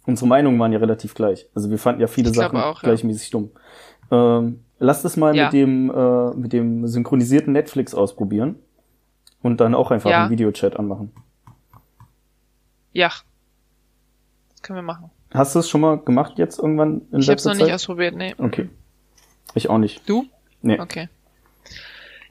[0.07, 1.49] unsere Meinungen waren ja relativ gleich.
[1.55, 2.89] Also wir fanden ja viele Ich Sachen auch, ja.
[2.89, 3.51] gleichmäßig dumm.
[4.11, 5.45] Ähm, lass das mal Ja.
[5.45, 8.57] mit dem äh, mit dem synchronisierten Netflix ausprobieren
[9.43, 10.23] und dann auch einfach Ja.
[10.23, 11.13] einen Videochat anmachen.
[12.93, 13.09] Ja.
[14.51, 15.11] Das können wir machen.
[15.33, 17.65] Hast du es schon mal gemacht jetzt irgendwann in Ich habe es letzter noch nicht
[17.67, 17.75] Zeit?
[17.75, 18.35] ausprobiert, nee.
[18.37, 18.69] Okay.
[19.55, 20.07] Ich auch nicht.
[20.09, 20.27] Du?
[20.61, 20.79] Nee.
[20.79, 21.09] Okay.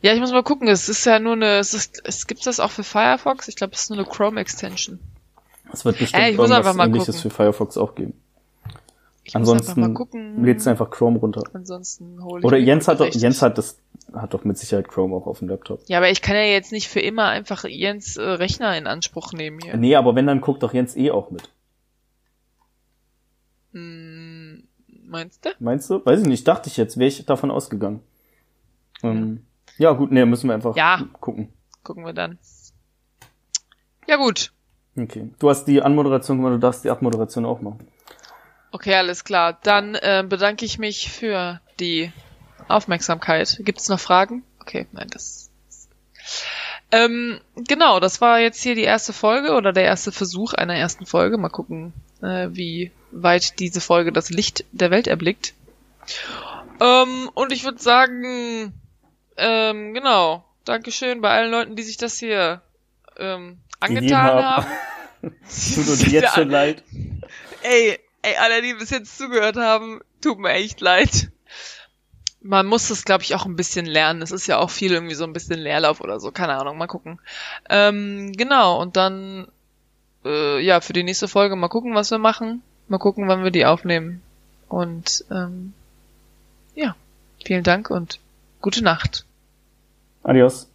[0.02, 0.68] Ja, ich muss mal gucken.
[0.68, 3.47] Es ist ja nur eine, es ist, es gibt das auch für Firefox.
[3.47, 4.99] Ich glaube, es ist nur eine Chrome Extension.
[5.72, 7.22] Es wird bestimmt Äh, ich muss irgendwas einfach mal ähnliches gucken.
[7.22, 8.14] für Firefox auch geben.
[9.24, 9.95] Ich Ansonsten
[10.43, 11.43] lädst du einfach Chrome runter.
[11.54, 13.78] Ansonsten hole ich Oder Jens hat doch, Jens hat das,
[14.14, 15.82] hat doch mit Sicherheit Chrome auch auf dem Laptop.
[15.88, 19.32] Ja, aber ich kann ja jetzt nicht für immer einfach Jens äh, Rechner in Anspruch
[19.34, 19.78] nehmen hier.
[19.78, 21.49] Nee, aber wenn, dann guckt doch Jens eh auch mit.
[23.74, 24.64] Hm,
[25.06, 25.49] Meinst du?
[25.60, 26.06] Meinst du?
[26.06, 28.02] Weiß ich nicht, dachte ich jetzt, wäre ich davon ausgegangen.
[29.04, 29.45] Ähm,
[29.78, 31.06] ja, gut, nee, müssen wir einfach Ja.
[31.20, 31.54] gucken.
[31.84, 32.38] Gucken wir dann.
[34.08, 34.52] Ja gut.
[34.98, 35.30] Okay.
[35.40, 37.88] Du hast die Anmoderation gemacht, du darfst die Abmoderation auch machen.
[38.72, 39.58] Okay, alles klar.
[39.64, 42.12] Dann äh, bedanke ich mich für die
[42.68, 43.60] Aufmerksamkeit.
[43.64, 44.44] Gibt es noch Fragen?
[44.60, 45.50] Okay, nein, das.
[46.92, 51.06] Ähm, genau, das war jetzt hier die erste Folge oder der erste Versuch einer ersten
[51.06, 51.38] Folge.
[51.38, 55.54] Mal gucken, äh, wie weit diese Folge das Licht der Welt erblickt.
[56.82, 58.74] Ähm, und ich würde sagen,
[59.38, 62.62] ähm, genau, Dankeschön bei allen Leuten, die sich das hier
[63.18, 64.46] ähm, angetan haben.
[64.46, 64.68] haben.
[65.22, 66.84] Tut uns jetzt schon leid.
[67.64, 71.32] Ey, ey, alle, die bis jetzt zugehört haben, tut mir echt leid.
[72.42, 74.24] Man muss das, glaube ich, auch ein bisschen lernen.
[74.24, 76.32] Es ist ja auch viel irgendwie so ein bisschen Leerlauf oder so.
[76.32, 77.20] Keine Ahnung, mal gucken.
[77.70, 79.48] Ähm, genau, und dann,
[80.26, 82.64] äh, ja, für die nächste Folge mal gucken, was wir machen.
[82.88, 84.24] Mal gucken, wann wir die aufnehmen.
[84.70, 85.74] Und, ähm,
[86.74, 86.96] ja,
[87.46, 88.20] vielen Dank und
[88.62, 89.26] gute Nacht.
[90.24, 90.71] Adios.